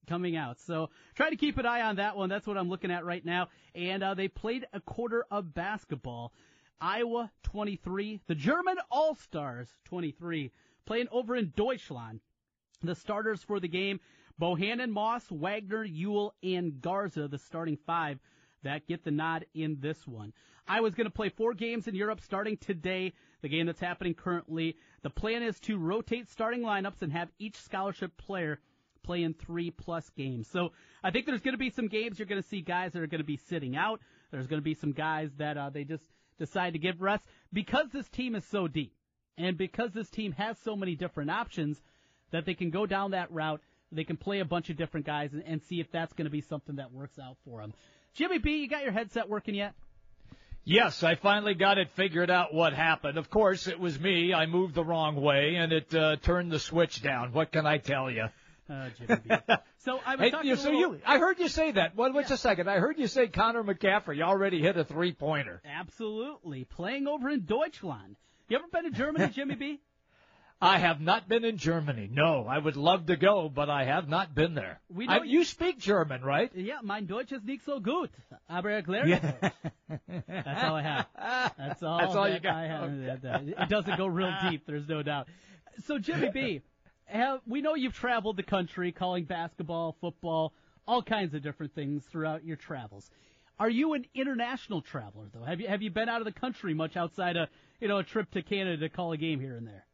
[0.07, 0.61] coming out.
[0.61, 2.29] So try to keep an eye on that one.
[2.29, 3.49] That's what I'm looking at right now.
[3.75, 6.33] And uh, they played a quarter of basketball.
[6.81, 10.51] Iowa 23, the German All Stars 23,
[10.87, 12.21] playing over in Deutschland.
[12.83, 14.01] The starters for the game:
[14.41, 17.29] Bohannon, Moss, Wagner, Uhl, and Garza.
[17.29, 18.19] The starting five
[18.65, 20.33] that get the nod in this one.
[20.67, 23.13] I was going to play four games in Europe starting today.
[23.45, 24.75] The game that's happening currently.
[25.03, 28.59] The plan is to rotate starting lineups and have each scholarship player
[29.03, 30.49] play in three plus games.
[30.51, 30.71] So
[31.03, 33.07] I think there's going to be some games you're going to see guys that are
[33.07, 34.01] going to be sitting out.
[34.31, 36.05] There's going to be some guys that uh, they just
[36.39, 38.95] decide to give rest because this team is so deep
[39.37, 41.83] and because this team has so many different options
[42.31, 43.61] that they can go down that route.
[43.93, 46.31] They can play a bunch of different guys and, and see if that's going to
[46.31, 47.75] be something that works out for them.
[48.15, 49.75] Jimmy B, you got your headset working yet?
[50.65, 53.19] Yes, I finally got it figured out what happened.
[53.19, 54.33] Of course, it was me.
[54.33, 57.33] I moved the wrong way and it uh, turned the switch down.
[57.33, 58.27] What can I tell you?
[58.67, 59.35] Uh, Jimmy B.
[59.77, 61.95] So I was Hey, talking you, so little- you, I heard you say that.
[61.97, 62.71] Well, wait a second.
[62.71, 65.61] I heard you say Connor McCaffery already hit a three pointer.
[65.67, 66.65] Absolutely.
[66.65, 68.17] Playing over in Deutschland.
[68.49, 69.81] You ever been to Germany, Jimmy B?
[70.65, 72.09] I have not been in Germany.
[72.11, 74.81] No, I would love to go, but I have not been there.
[74.89, 76.51] We I, you speak German, right?
[76.55, 78.11] Ja, mein Deutsch ist nicht so gut.
[78.49, 79.53] Aber erkläre Deutsch.
[80.27, 81.07] That's all I have.
[81.59, 81.99] That's all.
[81.99, 82.55] That's all you got.
[82.55, 82.83] I have.
[82.85, 83.55] Okay.
[83.59, 84.67] It doesn't go real deep.
[84.67, 85.29] There's no doubt.
[85.87, 86.63] So Jimmy B,
[87.07, 90.53] have, we know you've traveled the country calling basketball, football,
[90.87, 93.11] all kinds of different things throughout your travels.
[93.59, 95.45] Are you an international traveler though?
[95.45, 97.49] Have you have you been out of the country much outside of
[97.81, 99.87] you know a trip to Canada to call a game here and there?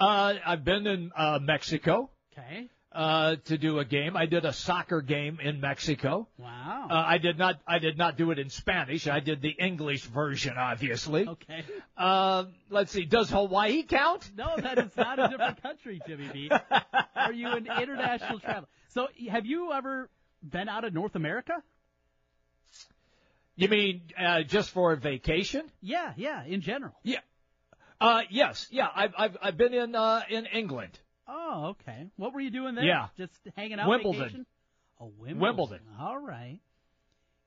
[0.00, 2.10] Uh, I've been in uh, Mexico.
[2.32, 2.68] Okay.
[2.92, 4.16] uh, to do a game.
[4.16, 6.26] I did a soccer game in Mexico.
[6.38, 6.88] Wow.
[6.90, 7.60] Uh, I did not.
[7.68, 9.06] I did not do it in Spanish.
[9.06, 11.28] I did the English version, obviously.
[11.28, 11.64] Okay.
[11.96, 13.04] Uh, let's see.
[13.04, 14.30] Does Hawaii count?
[14.36, 16.50] No, that is not a different country, Jimmy B.
[17.14, 18.68] Are you an international traveler?
[18.88, 20.08] So, have you ever
[20.42, 21.52] been out of North America?
[23.56, 25.70] You mean uh, just for a vacation?
[25.82, 26.94] Yeah, yeah, in general.
[27.02, 27.18] Yeah.
[28.00, 28.66] Uh, yes.
[28.70, 28.88] Yeah.
[28.94, 30.98] I've I've I've been in uh, in England.
[31.28, 32.06] Oh, okay.
[32.16, 32.84] What were you doing there?
[32.84, 33.08] Yeah.
[33.16, 34.20] Just hanging out Wimbledon.
[34.22, 34.46] vacation?
[35.00, 35.40] Oh, Wimbledon.
[35.40, 35.80] Wimbledon.
[36.00, 36.58] All right.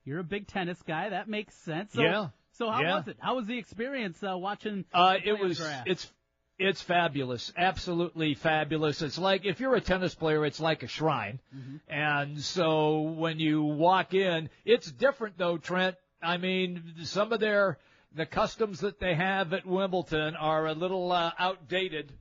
[0.04, 1.10] You're a big tennis guy.
[1.10, 1.92] That makes sense.
[1.92, 2.28] So, Yeah.
[2.52, 2.96] So how Yeah.
[2.96, 3.16] was it?
[3.20, 4.84] How was the experience uh, watching?
[4.92, 5.88] Uh, it was draft?
[5.88, 6.12] it's
[6.56, 9.02] it's fabulous, absolutely fabulous.
[9.02, 11.40] It's like if you're a tennis player, it's like a shrine.
[11.88, 15.96] And so when you walk in, it's different though, Trent.
[16.22, 17.78] I mean, some of their
[18.14, 22.12] the customs that they have at Wimbledon are a little uh, outdated.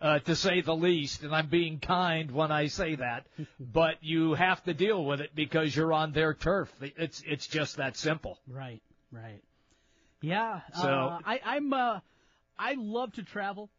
[0.00, 3.26] Uh, to say the least, and I'm being kind when I say that,
[3.60, 6.70] but you have to deal with it because you're on their turf.
[6.82, 8.38] It's it's just that simple.
[8.46, 9.40] Right, right.
[10.20, 10.60] Yeah.
[10.74, 11.72] So- uh, I, I'm.
[11.72, 12.00] Uh,
[12.58, 13.70] I love to travel.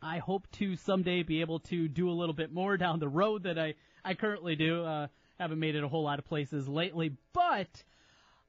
[0.00, 3.42] I hope to someday be able to do a little bit more down the road
[3.42, 4.84] than I I currently do.
[4.84, 7.68] Uh, haven't made it a whole lot of places lately, but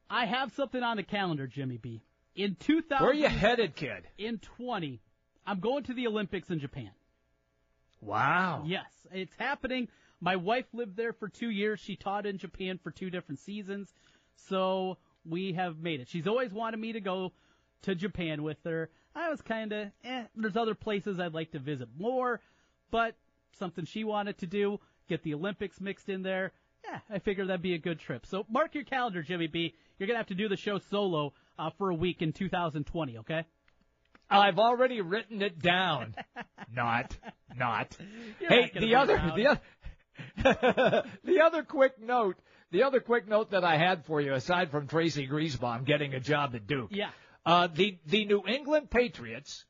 [0.10, 2.02] I have something on the calendar, Jimmy B.
[2.38, 4.08] In 2000, Where are you headed, kid?
[4.18, 5.02] in 20,
[5.46, 6.92] I'm going to the Olympics in Japan.
[8.00, 8.64] Wow.
[8.66, 9.88] Yes, it's happening.
[10.22, 11.80] My wife lived there for two years.
[11.80, 13.92] She taught in Japan for two different seasons.
[14.36, 16.10] So we have made it.
[16.10, 17.34] She's always wanted me to go
[17.84, 18.90] to Japan with her.
[19.16, 22.40] I was kind of, eh, there's other places I'd like to visit more,
[22.92, 23.16] but
[23.58, 26.52] something she wanted to do, get the Olympics mixed in there.
[26.88, 28.28] Yeah, I figured that'd be a good trip.
[28.28, 29.74] So mark your calendar, Jimmy B.
[29.98, 33.20] You're going to have to do the show solo uh, for a week in 2020,
[33.20, 33.46] okay?
[34.30, 36.16] I've already written it down.
[36.74, 37.16] not,
[37.56, 37.96] not.
[38.40, 42.38] You're hey, not the other, the other, the other quick note,
[42.72, 46.20] the other quick note that I had for you, aside from Tracey Griesbaum getting a
[46.20, 47.10] job at Duke, Yeah.
[47.46, 49.66] uh, the the New England Patriots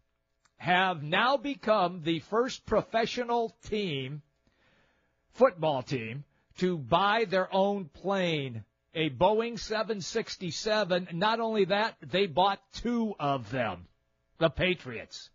[0.57, 4.23] have now become the first professional team,
[5.33, 6.23] football team,
[6.57, 8.63] to buy their own plane.
[8.97, 11.09] A Boeing 767.
[11.13, 13.85] Not only that, they bought two of them.
[14.39, 15.29] The Patriots.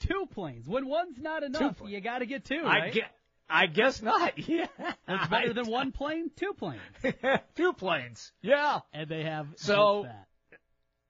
[0.00, 0.66] Two planes.
[0.66, 2.92] When one's not enough, you got to get two, I right?
[2.94, 3.10] guess,
[3.50, 4.32] I guess not.
[4.48, 4.66] Yeah.
[5.06, 6.80] It's better than one plane, two planes.
[7.54, 8.32] two planes.
[8.40, 8.80] Yeah.
[8.94, 10.26] And they have So- that.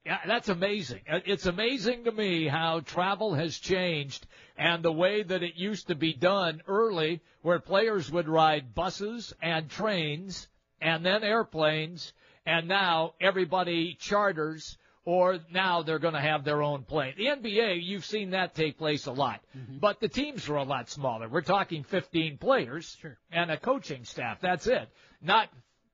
[0.04, 1.02] Yeah, that's amazing.
[1.08, 5.88] Uh, It's amazing to me how travel has changed and the way that it used
[5.88, 10.48] to be done early, where players would ride buses and trains
[10.80, 12.12] and then airplanes,
[12.46, 17.14] and now everybody charters, or now they're going to have their own plane.
[17.16, 19.78] The NBA, you've seen that take place a lot, mm-hmm.
[19.78, 21.28] but the teams are a lot smaller.
[21.28, 23.18] We're talking 15 players Sure.
[23.32, 24.40] and a coaching staff.
[24.40, 24.88] That's it.
[25.22, 25.48] Not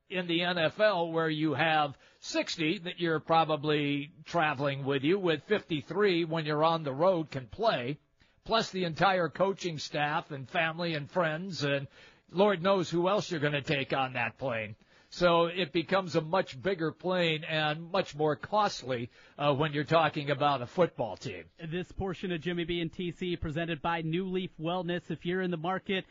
[0.08, 6.24] in the NFL where you have 60 that you're probably traveling with you, with 53
[6.24, 7.98] when you're on the road can play,
[8.44, 11.86] plus the entire coaching staff and family and friends and
[12.30, 14.76] Lord knows who else you're going to take on that plane.
[15.08, 20.30] So it becomes a much bigger plane and much more costly uh, when you're talking
[20.30, 21.44] about a football team.
[21.70, 25.10] This portion of Jimmy B and TC presented by New Leaf Wellness.
[25.10, 26.04] If you're in the market,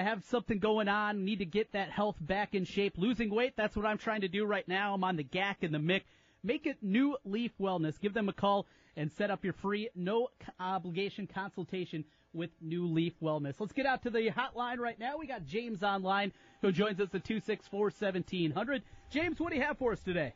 [0.00, 3.76] have something going on, need to get that health back in shape, losing weight, that's
[3.76, 4.94] what I'm trying to do right now.
[4.94, 6.04] I'm on the GAC and the MIC.
[6.44, 8.00] Make it New Leaf Wellness.
[8.00, 10.28] Give them a call and set up your free, no
[10.60, 13.54] obligation consultation with New Leaf Wellness.
[13.58, 15.18] Let's get out to the hotline right now.
[15.18, 18.82] We got James online who joins us at 264 1700.
[19.10, 20.34] James, what do you have for us today?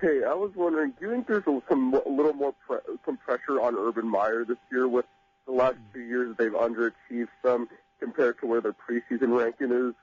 [0.00, 3.16] Hey, I was wondering, do you think there's a, some a little more pre- some
[3.16, 5.06] pressure on Urban Meyer this year with
[5.46, 9.94] the last two years they've underachieved some compared to where their preseason ranking is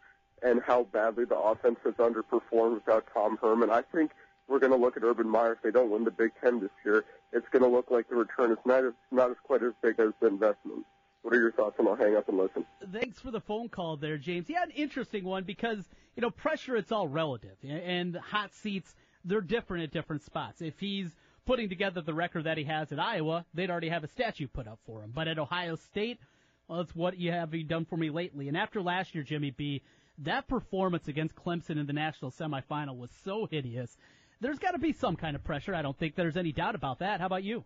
[0.43, 3.69] and how badly the offense has underperformed without Tom Herman?
[3.69, 4.11] I think
[4.47, 6.71] we're going to look at Urban Meyer if they don't win the Big Ten this
[6.83, 7.05] year.
[7.31, 9.99] It's going to look like the return is not as, not as quite as big
[9.99, 10.85] as the investment.
[11.25, 11.77] What are your thoughts?
[11.79, 12.67] And I'll hang up and listen.
[12.93, 14.47] Thanks for the phone call there, James.
[14.47, 15.83] Yeah, an interesting one because,
[16.15, 17.57] you know, pressure, it's all relative.
[17.67, 20.61] And hot seats, they're different at different spots.
[20.61, 21.09] If he's
[21.47, 24.67] putting together the record that he has at Iowa, they'd already have a statue put
[24.67, 25.13] up for him.
[25.15, 26.19] But at Ohio State,
[26.67, 28.47] well, it's what you have you done for me lately.
[28.47, 29.81] And after last year, Jimmy B,
[30.19, 33.97] that performance against Clemson in the national semifinal was so hideous.
[34.41, 35.73] There's got to be some kind of pressure.
[35.73, 37.19] I don't think there's any doubt about that.
[37.19, 37.63] How about you?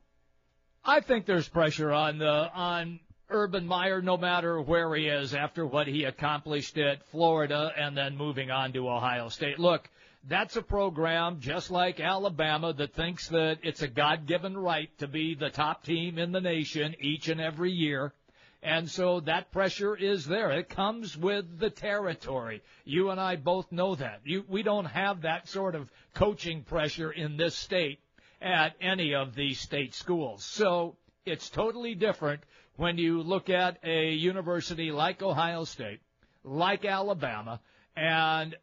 [0.85, 5.65] I think there's pressure on the on Urban Meyer, no matter where he is after
[5.65, 9.59] what he accomplished at Florida and then moving on to Ohio State.
[9.59, 9.89] Look,
[10.27, 15.35] that's a program just like Alabama that thinks that it's a God-given right to be
[15.35, 18.13] the top team in the nation each and every year.
[18.61, 20.51] And so that pressure is there.
[20.51, 22.61] It comes with the territory.
[22.83, 24.19] You and I both know that.
[24.25, 27.99] You, we don't have that sort of coaching pressure in this state
[28.41, 30.43] at any of these state schools.
[30.43, 32.41] So it's totally different
[32.79, 35.99] when you look at a university like Ohio State,
[36.45, 37.59] like Alabama,
[37.97, 38.55] and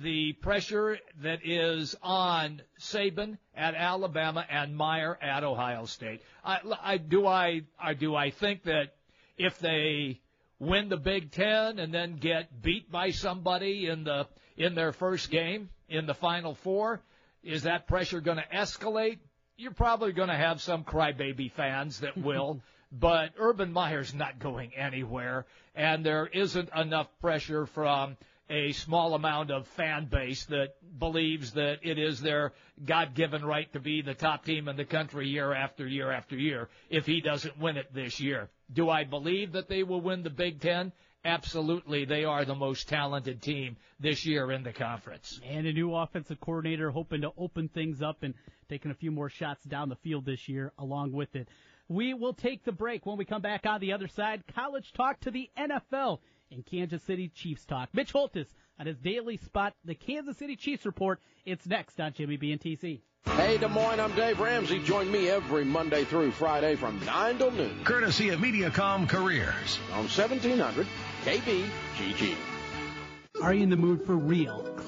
[0.00, 6.22] the pressure that is on Saban at Alabama and Meyer at Ohio State.
[6.44, 8.94] I, I do I, I do I think that
[9.36, 10.20] if they
[10.60, 15.32] win the Big Ten and then get beat by somebody in the in their first
[15.32, 17.02] game in the Final Four,
[17.42, 19.18] is that pressure going to escalate?
[19.56, 22.60] You're probably going to have some crybaby fans that will,
[22.98, 28.16] but Urban Meyer's not going anywhere, and there isn't enough pressure from
[28.50, 32.52] a small amount of fan base that believes that it is their
[32.84, 36.68] God-given right to be the top team in the country year after year after year
[36.90, 38.50] if he doesn't win it this year.
[38.72, 40.92] Do I believe that they will win the Big Ten?
[41.24, 45.40] Absolutely, they are the most talented team this year in the conference.
[45.42, 48.34] And a new offensive coordinator hoping to open things up and
[48.68, 51.48] taking a few more shots down the field this year along with it.
[51.88, 53.04] We will take the break.
[53.04, 56.20] When we come back on the other side, college talk to the NFL
[56.50, 57.90] and Kansas City Chiefs talk.
[57.92, 61.20] Mitch Holthus on his daily spot, the Kansas City Chiefs report.
[61.44, 63.00] It's next on Jimmy B and TC.
[63.26, 64.80] Hey, Des Moines, I'm Dave Ramsey.
[64.80, 67.84] Join me every Monday through Friday from 9 till noon.
[67.84, 69.78] Courtesy of Mediacom Careers.
[69.92, 70.86] On 1700
[71.24, 72.34] KBGG.
[73.42, 74.73] Are you in the mood for real,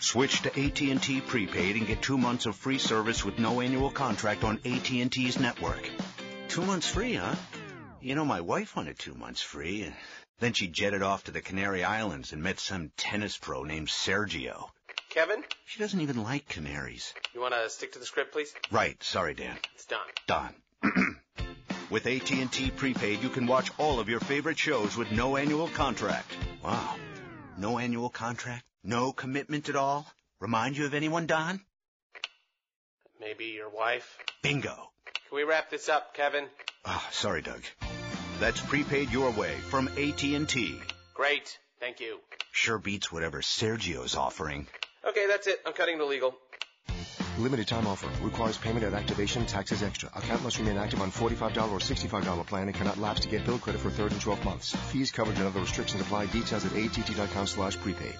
[0.00, 4.44] Switch to AT&T prepaid and get two months of free service with no annual contract
[4.44, 5.86] on AT&T's network.
[6.48, 7.34] Two months free, huh?
[8.00, 9.94] You know, my wife wanted two months free, and
[10.38, 14.70] then she jetted off to the Canary Islands and met some tennis pro named Sergio.
[15.10, 15.44] Kevin?
[15.66, 17.12] She doesn't even like canaries.
[17.34, 18.54] You want to stick to the script, please?
[18.70, 19.58] Right, sorry, Dan.
[19.74, 20.00] It's done.
[20.26, 20.54] Done.
[21.90, 26.32] With AT&T prepaid, you can watch all of your favorite shows with no annual contract.
[26.64, 26.96] Wow.
[27.58, 28.64] No annual contract?
[28.82, 30.06] No commitment at all?
[30.40, 31.60] Remind you of anyone, Don?
[33.20, 34.16] Maybe your wife?
[34.42, 34.90] Bingo.
[35.28, 36.46] Can we wrap this up, Kevin?
[36.86, 37.62] Ah, sorry, Doug.
[38.38, 40.80] That's prepaid your way from AT&T.
[41.14, 41.58] Great.
[41.78, 42.18] Thank you.
[42.52, 44.66] Sure beats whatever Sergio's offering.
[45.06, 45.60] Okay, that's it.
[45.66, 46.34] I'm cutting to legal.
[47.38, 48.08] Limited time offer.
[48.22, 49.44] Requires payment at activation.
[49.44, 50.08] Taxes extra.
[50.16, 53.58] Account must remain active on $45 or $65 plan and cannot lapse to get bill
[53.58, 54.74] credit for third and 12 months.
[54.74, 56.26] Fees covered and other restrictions apply.
[56.26, 58.16] Details at att.com slash prepaid.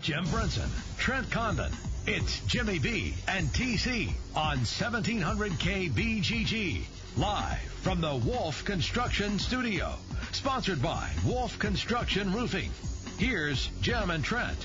[0.00, 1.72] Jim Brunson, Trent Condon.
[2.06, 6.82] It's Jimmy B and TC on 1700 KBGG.
[7.16, 9.94] Live from the Wolf Construction Studio.
[10.32, 12.70] Sponsored by Wolf Construction Roofing.
[13.16, 14.58] Here's Jim and Trent.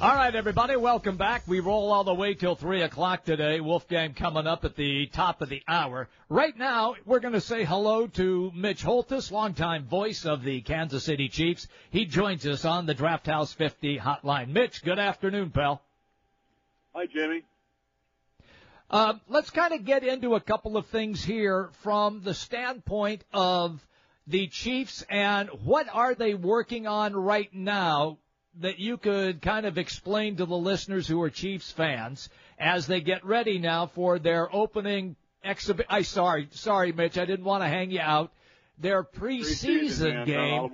[0.00, 1.42] All right, everybody, welcome back.
[1.48, 3.58] We roll all the way till 3 o'clock today.
[3.58, 6.08] Wolf game coming up at the top of the hour.
[6.28, 11.02] Right now, we're going to say hello to Mitch Holthus, longtime voice of the Kansas
[11.02, 11.66] City Chiefs.
[11.90, 14.50] He joins us on the Draft House 50 hotline.
[14.50, 15.82] Mitch, good afternoon, pal.
[16.94, 17.42] Hi, Jimmy.
[18.90, 23.86] Uh, let's kind of get into a couple of things here from the standpoint of
[24.26, 28.18] the Chiefs and what are they working on right now
[28.60, 32.28] that you could kind of explain to the listeners who are Chiefs fans
[32.58, 35.86] as they get ready now for their opening exhibit.
[35.88, 38.32] I sorry, sorry, Mitch, I didn't want to hang you out.
[38.78, 40.70] Their preseason, preseason game.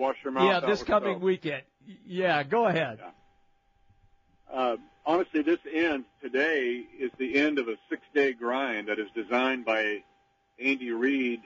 [0.47, 1.63] yeah, this coming weekend.
[2.07, 3.01] Yeah, go ahead.
[3.01, 4.59] Yeah.
[4.59, 4.77] Uh,
[5.07, 10.03] honestly, this end today is the end of a six-day grind that is designed by
[10.59, 11.43] Andy Reid,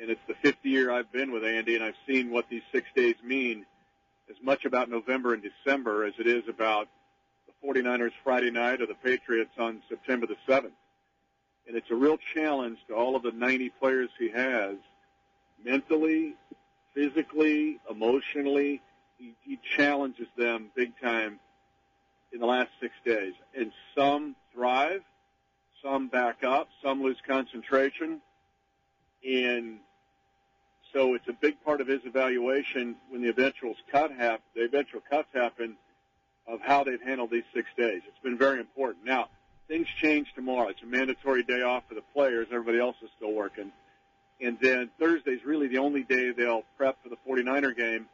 [0.00, 2.86] and it's the fifth year I've been with Andy, and I've seen what these six
[2.96, 3.64] days mean
[4.28, 6.88] as much about November and December as it is about
[7.46, 10.72] the 49ers Friday night or the Patriots on September the 7th.
[11.66, 14.76] And it's a real challenge to all of the 90 players he has
[15.64, 16.34] mentally,
[16.94, 18.82] physically, emotionally.
[19.18, 21.38] He, he challenges them big time
[22.34, 23.32] in the last six days.
[23.56, 25.02] And some thrive,
[25.82, 28.20] some back up, some lose concentration.
[29.24, 29.78] And
[30.92, 35.00] so it's a big part of his evaluation when the eventual cut hap- the eventual
[35.08, 35.76] cuts happen
[36.46, 38.02] of how they've handled these six days.
[38.06, 39.04] It's been very important.
[39.04, 39.28] Now,
[39.68, 40.68] things change tomorrow.
[40.68, 42.48] It's a mandatory day off for the players.
[42.52, 43.72] Everybody else is still working.
[44.40, 48.06] And then Thursday's really the only day they'll prep for the 49er game,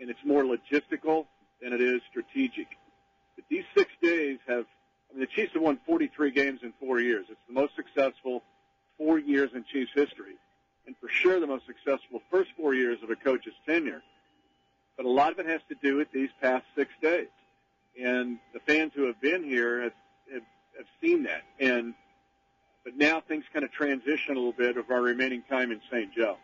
[0.00, 1.26] and it's more logistical
[1.62, 2.66] than it is strategic.
[3.36, 4.64] But these six days have,
[5.10, 7.26] I mean, the Chiefs have won 43 games in four years.
[7.28, 8.42] It's the most successful
[8.98, 10.36] four years in Chiefs history
[10.86, 14.02] and for sure the most successful first four years of a coach's tenure.
[14.96, 17.28] But a lot of it has to do with these past six days.
[18.00, 19.92] And the fans who have been here have,
[20.32, 20.42] have,
[20.78, 21.42] have seen that.
[21.60, 21.94] And
[22.84, 26.14] but now things kind of transition a little bit of our remaining time in St.
[26.14, 26.36] Joe.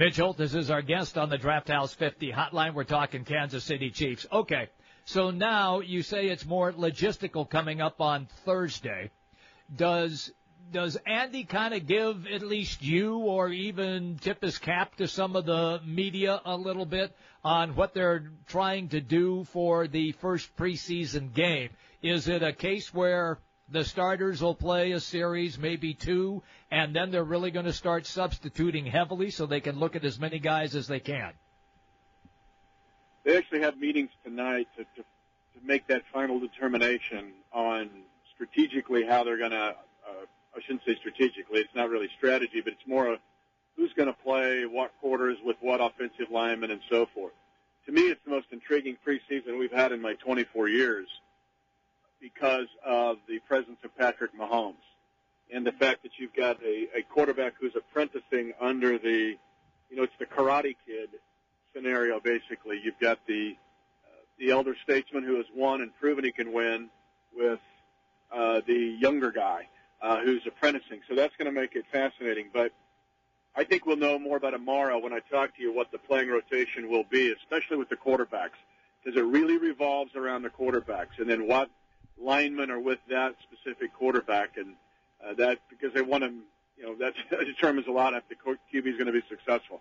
[0.00, 2.72] Mitch Holthus is our guest on the Draft House 50 hotline.
[2.72, 4.26] We're talking Kansas City Chiefs.
[4.32, 4.70] Okay,
[5.04, 9.10] so now you say it's more logistical coming up on Thursday.
[9.76, 10.32] Does
[10.72, 15.36] does Andy kind of give at least you or even tip his cap to some
[15.36, 20.56] of the media a little bit on what they're trying to do for the first
[20.56, 21.68] preseason game?
[22.00, 23.38] Is it a case where
[23.70, 28.06] the starters will play a series, maybe two, and then they're really going to start
[28.06, 31.32] substituting heavily so they can look at as many guys as they can?
[33.24, 37.90] They actually have meetings tonight to, to, to make that final determination on
[38.34, 39.74] strategically how they're going to
[40.10, 41.60] uh, I shouldn't say strategically.
[41.60, 43.20] It's not really strategy, but it's more of
[43.76, 47.32] who's going to play what quarters with what offensive linemen and so forth.
[47.86, 51.08] To me, it's the most intriguing preseason we've had in my 24 years
[52.20, 54.74] because of the presence of Patrick Mahomes
[55.52, 59.36] and the fact that you've got a, a quarterback who's apprenticing under the,
[59.90, 61.10] you know, it's the Karate Kid
[61.74, 62.80] scenario basically.
[62.82, 63.56] You've got the
[64.04, 66.88] uh, the elder statesman who has won and proven he can win
[67.34, 67.60] with
[68.32, 69.68] uh, the younger guy
[70.02, 71.00] uh, who's apprenticing.
[71.08, 72.50] So that's going to make it fascinating.
[72.52, 72.72] But
[73.56, 76.28] I think we'll know more about tomorrow when I talk to you what the playing
[76.28, 78.58] rotation will be, especially with the quarterbacks,
[79.02, 81.68] because it really revolves around the quarterbacks, and then what
[82.22, 84.74] linemen are with that specific quarterback, and
[85.24, 86.42] uh, that because they want him,
[86.76, 87.14] you know, that
[87.46, 89.80] determines a lot if the QB is going to be successful.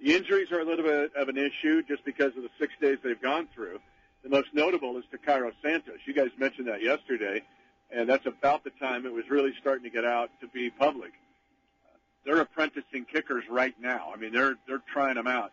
[0.00, 2.98] The injuries are a little bit of an issue just because of the six days
[3.02, 3.80] they've gone through.
[4.22, 5.98] The most notable is to Cairo Santos.
[6.06, 7.42] You guys mentioned that yesterday
[7.90, 11.12] and that's about the time it was really starting to get out to be public.
[12.24, 14.10] They're apprenticing kickers right now.
[14.14, 15.52] I mean, they're they're trying them out.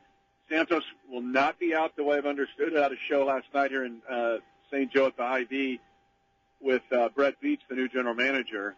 [0.50, 2.82] Santos will not be out the way I've understood it.
[2.82, 4.38] Had a show last night here in uh,
[4.72, 4.92] St.
[4.92, 5.80] Joe at the Hy-Vee
[6.62, 8.76] with uh, Brett Veach, the new general manager.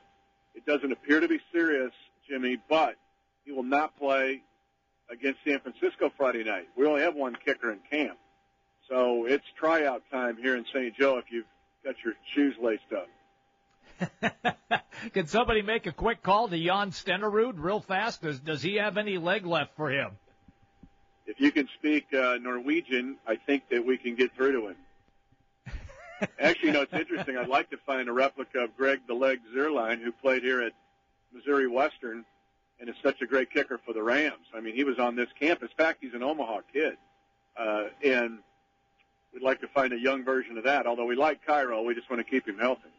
[0.56, 1.92] It doesn't appear to be serious,
[2.30, 2.96] Jimmy, but
[3.46, 4.42] he will not play
[5.10, 6.68] against San Francisco Friday night.
[6.78, 8.18] We only have one kicker in camp.
[8.90, 10.96] So it's tryout time here in St.
[10.96, 11.46] Joe if you've
[11.84, 13.08] got your shoes laced up.
[15.14, 18.22] Can somebody make a quick call to Jan Stenerud real fast?
[18.22, 20.12] Does does he have any leg left for him?
[21.26, 24.76] If you can speak uh, Norwegian, I think that we can get through to him.
[26.40, 27.38] Actually, you know, it's interesting.
[27.38, 30.74] I'd like to find a replica of Greg the Leg Zuerlein, who played here at
[31.34, 32.26] Missouri Western
[32.80, 34.46] and is such a great kicker for the Rams.
[34.56, 35.70] I mean, he was on this campus.
[35.72, 36.94] In fact, he's an Omaha kid.
[37.60, 38.40] Uh, and
[39.34, 40.86] we'd like to find a young version of that.
[40.86, 42.90] Although we like Cairo, we just want to keep him healthy.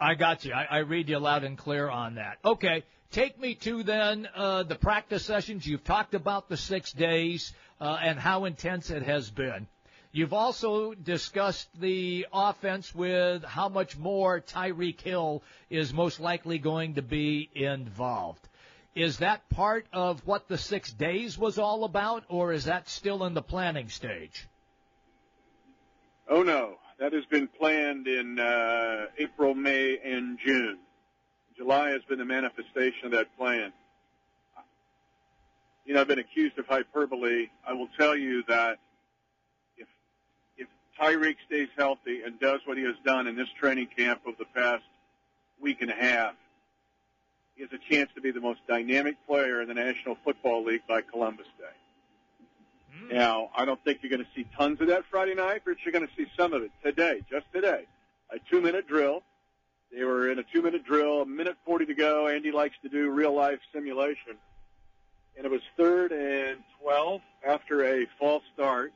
[0.00, 0.52] I got you.
[0.52, 2.38] I, I read you loud and clear on that.
[2.44, 5.66] Okay, take me to then uh, the practice sessions.
[5.66, 9.68] You've talked about the six days uh, and how intense it has been.
[10.14, 16.94] You've also discussed the offense with how much more Tyreek Hill is most likely going
[16.94, 18.48] to be involved.
[18.94, 23.24] Is that part of what the six days was all about, or is that still
[23.24, 24.46] in the planning stage?
[26.28, 30.78] Oh no, that has been planned in uh, April, May, and June.
[31.56, 33.72] July has been the manifestation of that plan.
[35.84, 37.48] You know, I've been accused of hyperbole.
[37.66, 38.78] I will tell you that
[41.00, 44.44] Tyreek stays healthy and does what he has done in this training camp of the
[44.54, 44.84] past
[45.60, 46.34] week and a half,
[47.56, 50.82] he has a chance to be the most dynamic player in the National Football League
[50.88, 53.04] by Columbus Day.
[53.04, 53.12] Mm.
[53.12, 55.92] Now, I don't think you're going to see tons of that Friday night, but you're
[55.92, 57.86] going to see some of it today, just today.
[58.30, 59.22] A two-minute drill.
[59.92, 62.26] They were in a two-minute drill, a minute 40 to go.
[62.26, 64.36] Andy likes to do real-life simulation.
[65.36, 68.92] And it was third and 12 after a false start.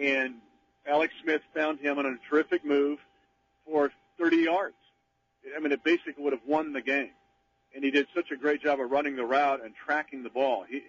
[0.00, 0.34] And
[0.86, 2.98] Alex Smith found him on a terrific move
[3.66, 4.76] for 30 yards.
[5.56, 7.10] I mean, it basically would have won the game.
[7.74, 10.64] And he did such a great job of running the route and tracking the ball.
[10.68, 10.82] He,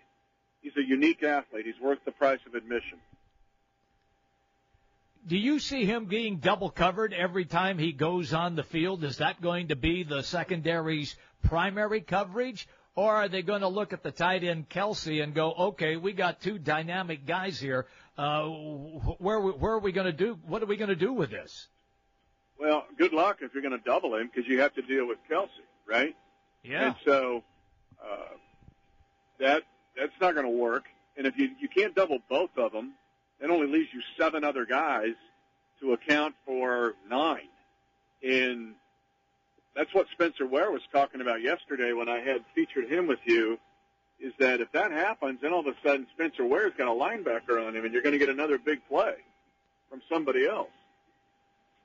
[0.62, 1.66] he's a unique athlete.
[1.66, 3.00] He's worth the price of admission.
[5.28, 9.04] Do you see him being double covered every time he goes on the field?
[9.04, 12.68] Is that going to be the secondary's primary coverage?
[12.96, 16.14] Or are they going to look at the tight end Kelce and go, okay, we
[16.14, 17.88] got two dynamic guys here.
[18.18, 18.46] Uh,
[19.18, 20.40] where where are we going to do?
[20.46, 21.68] What are we going to do with this?
[22.58, 25.18] Well, good luck if you're going to double him because you have to deal with
[25.30, 25.50] Kelce,
[25.86, 26.16] right?
[26.64, 26.88] Yeah.
[26.88, 27.44] And so
[28.02, 28.36] uh,
[29.40, 29.64] that
[29.98, 30.86] that's not going to work.
[31.18, 32.94] And if you you can't double both of them,
[33.42, 35.16] that only leaves you seven other guys
[35.82, 37.50] to account for nine.
[38.24, 38.76] And
[39.76, 43.60] that's what Spencer Ware was talking about yesterday when I had featured him with you
[44.20, 47.66] is that if that happens, then all of a sudden Spencer Ware's got a linebacker
[47.66, 49.16] on him, and you're going to get another big play
[49.90, 50.70] from somebody else.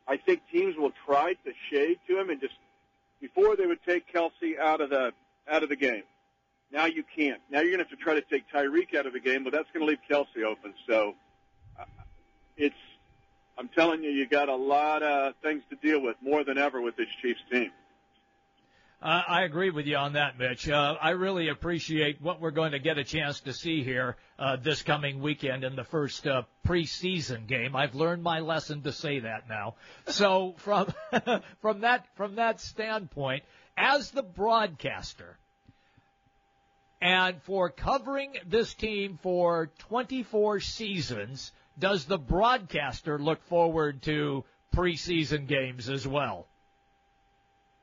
[0.06, 2.54] I think teams will try to shade to him and just
[3.20, 5.12] before they would take Kelce out of the
[5.48, 6.02] out of the game.
[6.72, 7.40] Now you can't.
[7.50, 9.52] Now you're going to have to try to take Tyreek out of the game, but
[9.52, 10.74] that's going to leave Kelce open.
[10.88, 11.14] So
[11.78, 11.84] uh,
[12.56, 12.74] it's
[13.58, 16.80] I'm telling you, you got a lot of things to deal with more than ever
[16.80, 17.70] with this Chiefs team.
[19.02, 20.68] Uh, I agree with you on that, Mitch.
[20.68, 24.56] Uh, I really appreciate what we're going to get a chance to see here uh,
[24.56, 27.74] this coming weekend in the first uh, preseason game.
[27.74, 29.76] I've learned my lesson to say that now.
[30.08, 30.92] So from
[31.62, 33.44] from that from that standpoint,
[33.74, 35.38] as the broadcaster,
[37.00, 44.44] and for covering this team for 24 seasons, does the broadcaster look forward to
[44.74, 46.46] preseason games as well?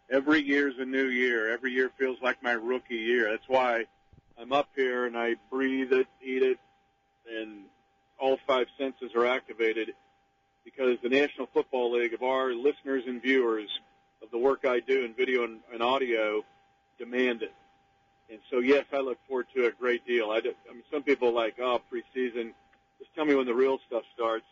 [0.10, 1.52] Every year's a new year.
[1.54, 3.30] Every year feels like my rookie year.
[3.32, 3.86] That's why
[4.40, 6.60] I'm up here and I breathe it, eat it,
[7.30, 7.64] and
[8.20, 9.94] all five senses are activated
[10.64, 13.70] because the National Football League of our listeners and viewers
[14.22, 16.44] of the work I do in video and, and audio
[16.98, 17.54] demand it.
[18.30, 20.32] And so, yes, I look forward to a great deal.
[20.32, 22.52] I, I mean, some people are like, oh, preseason.
[23.00, 24.46] Just tell me when the real stuff starts.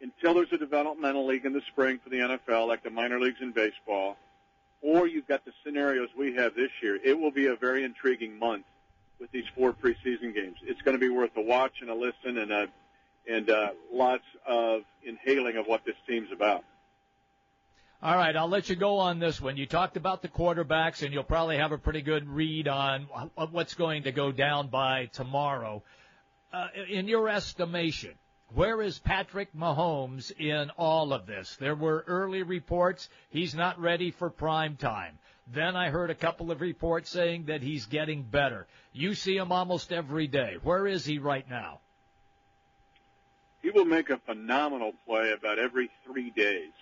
[0.00, 3.40] Until there's a developmental league in the spring for the NFL, like the minor leagues
[3.42, 4.16] in baseball,
[4.82, 8.38] or you've got the scenarios we have this year, it will be a very intriguing
[8.38, 8.64] month
[9.20, 10.56] with these four preseason games.
[10.62, 12.68] It's going to be worth a watch and a listen and a,
[13.28, 16.64] and uh, lots of inhaling of what this team's about.
[18.02, 19.58] All right, I'll let you go on this one.
[19.58, 23.08] You talked about the quarterbacks, and you'll probably have a pretty good read on
[23.50, 25.82] what's going to go down by tomorrow.
[26.50, 28.14] Uh, in your estimation,
[28.54, 31.56] where is Patrick Mahomes in all of this?
[31.56, 35.18] There were early reports he's not ready for prime time.
[35.52, 38.66] Then I heard a couple of reports saying that he's getting better.
[38.92, 40.56] You see him almost every day.
[40.62, 41.80] Where is he right now?
[43.62, 46.72] He will make a phenomenal play about every three days.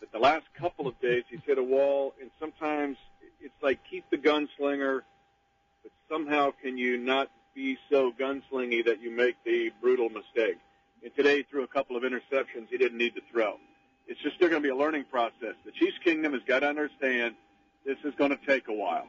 [0.00, 2.96] But the last couple of days, he's hit a wall, and sometimes
[3.40, 5.02] it's like keep the gunslinger,
[5.82, 10.58] but somehow can you not be so gunslingy that you make the brutal mistake.
[11.02, 13.56] And today, through a couple of interceptions, he didn't need to throw.
[14.06, 16.68] It's just still going to be a learning process The Chiefs kingdom has got to
[16.68, 17.34] understand
[17.84, 19.08] this is going to take a while.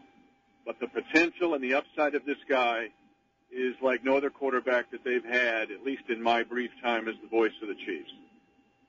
[0.66, 2.88] But the potential and the upside of this guy
[3.52, 7.16] is like no other quarterback that they've had, at least in my brief time as
[7.22, 8.12] the voice of the Chiefs.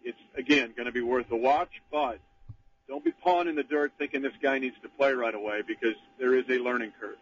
[0.03, 2.19] It's, again, going to be worth a watch, but
[2.89, 5.97] don't be pawing in the dirt thinking this guy needs to play right away because
[6.19, 7.19] there is a learning curve.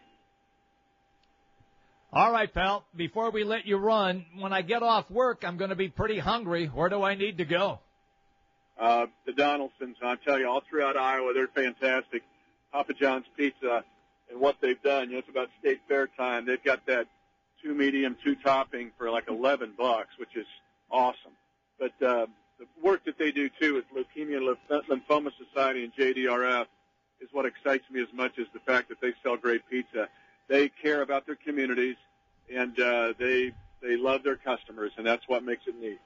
[2.11, 2.85] All right, pal.
[2.95, 6.17] Before we let you run, when I get off work, I'm going to be pretty
[6.17, 6.65] hungry.
[6.65, 7.81] Where do I need to go?
[8.81, 12.23] Uh, the Donaldsons, I tell you, all throughout Iowa, they're fantastic.
[12.71, 13.83] Papa John's Pizza
[14.31, 15.09] and what they've done.
[15.09, 16.47] You know, it's about state fair time.
[16.47, 17.05] They've got that
[17.61, 20.47] two medium, two topping for like 11 bucks, which is
[20.89, 21.33] awesome.
[21.77, 22.25] But, uh,
[22.57, 26.65] the work that they do too with Leukemia and Lymphoma Society and JDRF
[27.21, 30.09] is what excites me as much as the fact that they sell great pizza.
[30.49, 31.95] They care about their communities
[32.53, 35.99] and, uh, they, they love their customers and that's what makes it neat.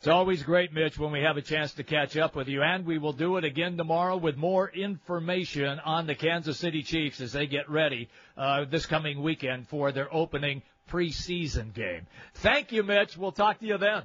[0.00, 2.86] It's always great, Mitch, when we have a chance to catch up with you, and
[2.86, 7.32] we will do it again tomorrow with more information on the Kansas City Chiefs as
[7.32, 12.06] they get ready uh, this coming weekend for their opening preseason game.
[12.36, 13.18] Thank you, Mitch.
[13.18, 14.04] We'll talk to you then.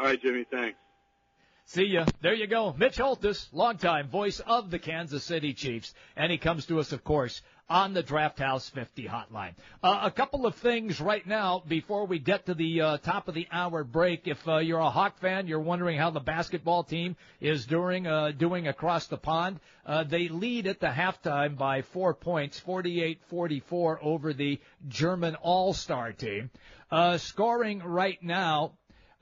[0.00, 0.44] All right, Jimmy.
[0.50, 0.76] Thanks.
[1.68, 2.06] See ya.
[2.22, 2.74] There you go.
[2.78, 5.92] Mitch Holthus, longtime voice of the Kansas City Chiefs.
[6.16, 9.52] And he comes to us, of course, on the Draft House 50 hotline.
[9.82, 13.34] Uh, a couple of things right now before we get to the uh, top of
[13.34, 14.26] the hour break.
[14.26, 18.30] If uh, you're a Hawk fan, you're wondering how the basketball team is doing uh,
[18.30, 19.60] doing across the pond.
[19.84, 24.58] Uh, they lead at the halftime by four points, 48-44 over the
[24.88, 26.48] German All-Star team.
[26.90, 28.72] Uh, scoring right now,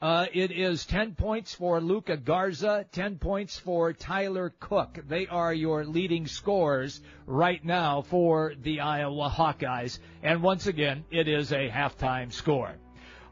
[0.03, 4.99] uh, it is 10 points for Luka Garza, 10 points for Tyler Cook.
[5.09, 9.99] They are your leading scorers right now for the Iowa Hawkeyes.
[10.23, 12.75] And once again, it is a halftime score.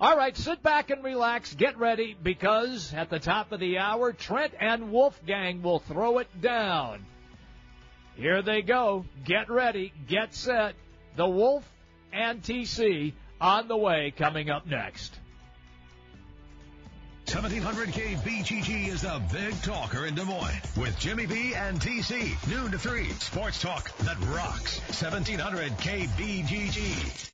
[0.00, 1.54] All right, sit back and relax.
[1.54, 6.40] Get ready because at the top of the hour, Trent and Wolfgang will throw it
[6.40, 7.04] down.
[8.16, 9.04] Here they go.
[9.24, 9.92] Get ready.
[10.08, 10.74] Get set.
[11.16, 11.68] The Wolf
[12.12, 15.18] and TC on the way coming up next.
[17.26, 22.36] 1700 KBGG is the big talker in Des Moines with Jimmy B and TC.
[22.48, 23.04] Noon to 3.
[23.14, 24.78] Sports talk that rocks.
[24.88, 27.33] 1700 KBGG.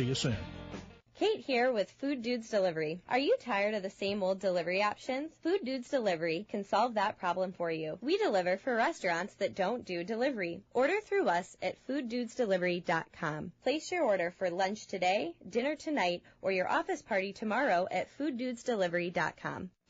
[0.01, 0.37] See you soon.
[1.19, 3.03] Kate here with Food Dudes Delivery.
[3.07, 5.31] Are you tired of the same old delivery options?
[5.43, 7.99] Food Dudes Delivery can solve that problem for you.
[8.01, 10.63] We deliver for restaurants that don't do delivery.
[10.73, 13.51] Order through us at fooddudesdelivery.com.
[13.61, 19.69] Place your order for lunch today, dinner tonight, or your office party tomorrow at fooddudesdelivery.com.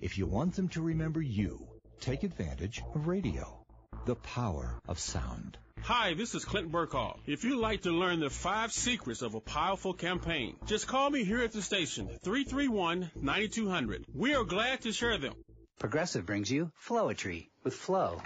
[0.00, 1.68] If you want them to remember you,
[2.00, 3.64] take advantage of radio.
[4.04, 5.58] The power of sound.
[5.82, 7.20] Hi, this is Clint Burkall.
[7.24, 11.22] If you'd like to learn the five secrets of a powerful campaign, just call me
[11.22, 14.02] here at the station, 331-9200.
[14.12, 15.34] We are glad to share them.
[15.78, 18.20] Progressive brings you Flowetry with Flow.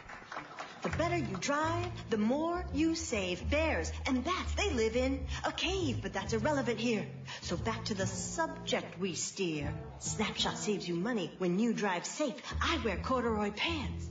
[0.83, 3.49] The better you drive, the more you save.
[3.49, 7.07] Bears, and bats, they live in a cave, but that's irrelevant here.
[7.43, 9.73] So back to the subject we steer.
[10.01, 12.35] Snapshot saves you money when you drive safe.
[12.61, 14.09] I wear corduroy pants.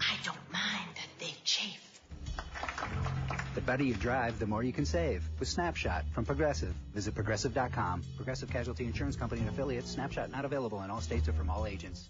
[0.00, 2.00] I don't mind that they chafe.
[3.54, 6.74] The better you drive, the more you can save with Snapshot from Progressive.
[6.94, 8.02] Visit progressive.com.
[8.16, 9.90] Progressive Casualty Insurance Company and affiliates.
[9.90, 12.08] Snapshot not available in all states or from all agents.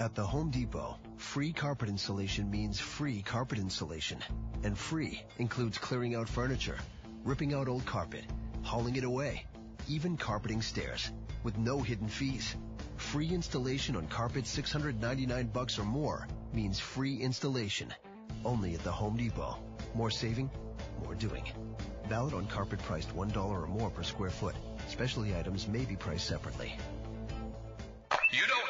[0.00, 4.24] At the Home Depot, free carpet installation means free carpet installation.
[4.64, 6.78] And free includes clearing out furniture,
[7.22, 8.24] ripping out old carpet,
[8.62, 9.44] hauling it away,
[9.88, 12.56] even carpeting stairs, with no hidden fees.
[12.96, 17.92] Free installation on carpet 699 bucks or more means free installation.
[18.42, 19.58] Only at the Home Depot.
[19.94, 20.50] More saving,
[21.04, 21.44] more doing.
[22.08, 24.54] Valid on carpet priced $1 or more per square foot.
[24.88, 26.74] Specialty items may be priced separately.
[28.32, 28.69] You don't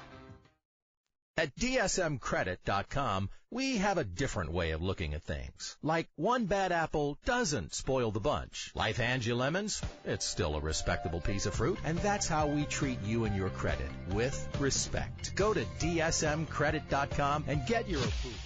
[1.37, 5.77] At DSMCredit.com, we have a different way of looking at things.
[5.81, 8.71] Like one bad apple doesn't spoil the bunch.
[8.75, 12.65] Life hands you lemons, it's still a respectable piece of fruit, and that's how we
[12.65, 15.33] treat you and your credit, with respect.
[15.35, 18.39] Go to DSMCredit.com and get your approval.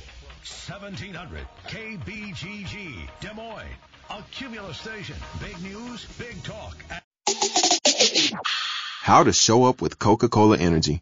[0.68, 3.66] 1700 KBGG, Des Moines.
[4.12, 5.16] A Cumulus station.
[5.40, 6.78] Big news, big talk.
[9.02, 11.02] How to show up with Coca-Cola Energy.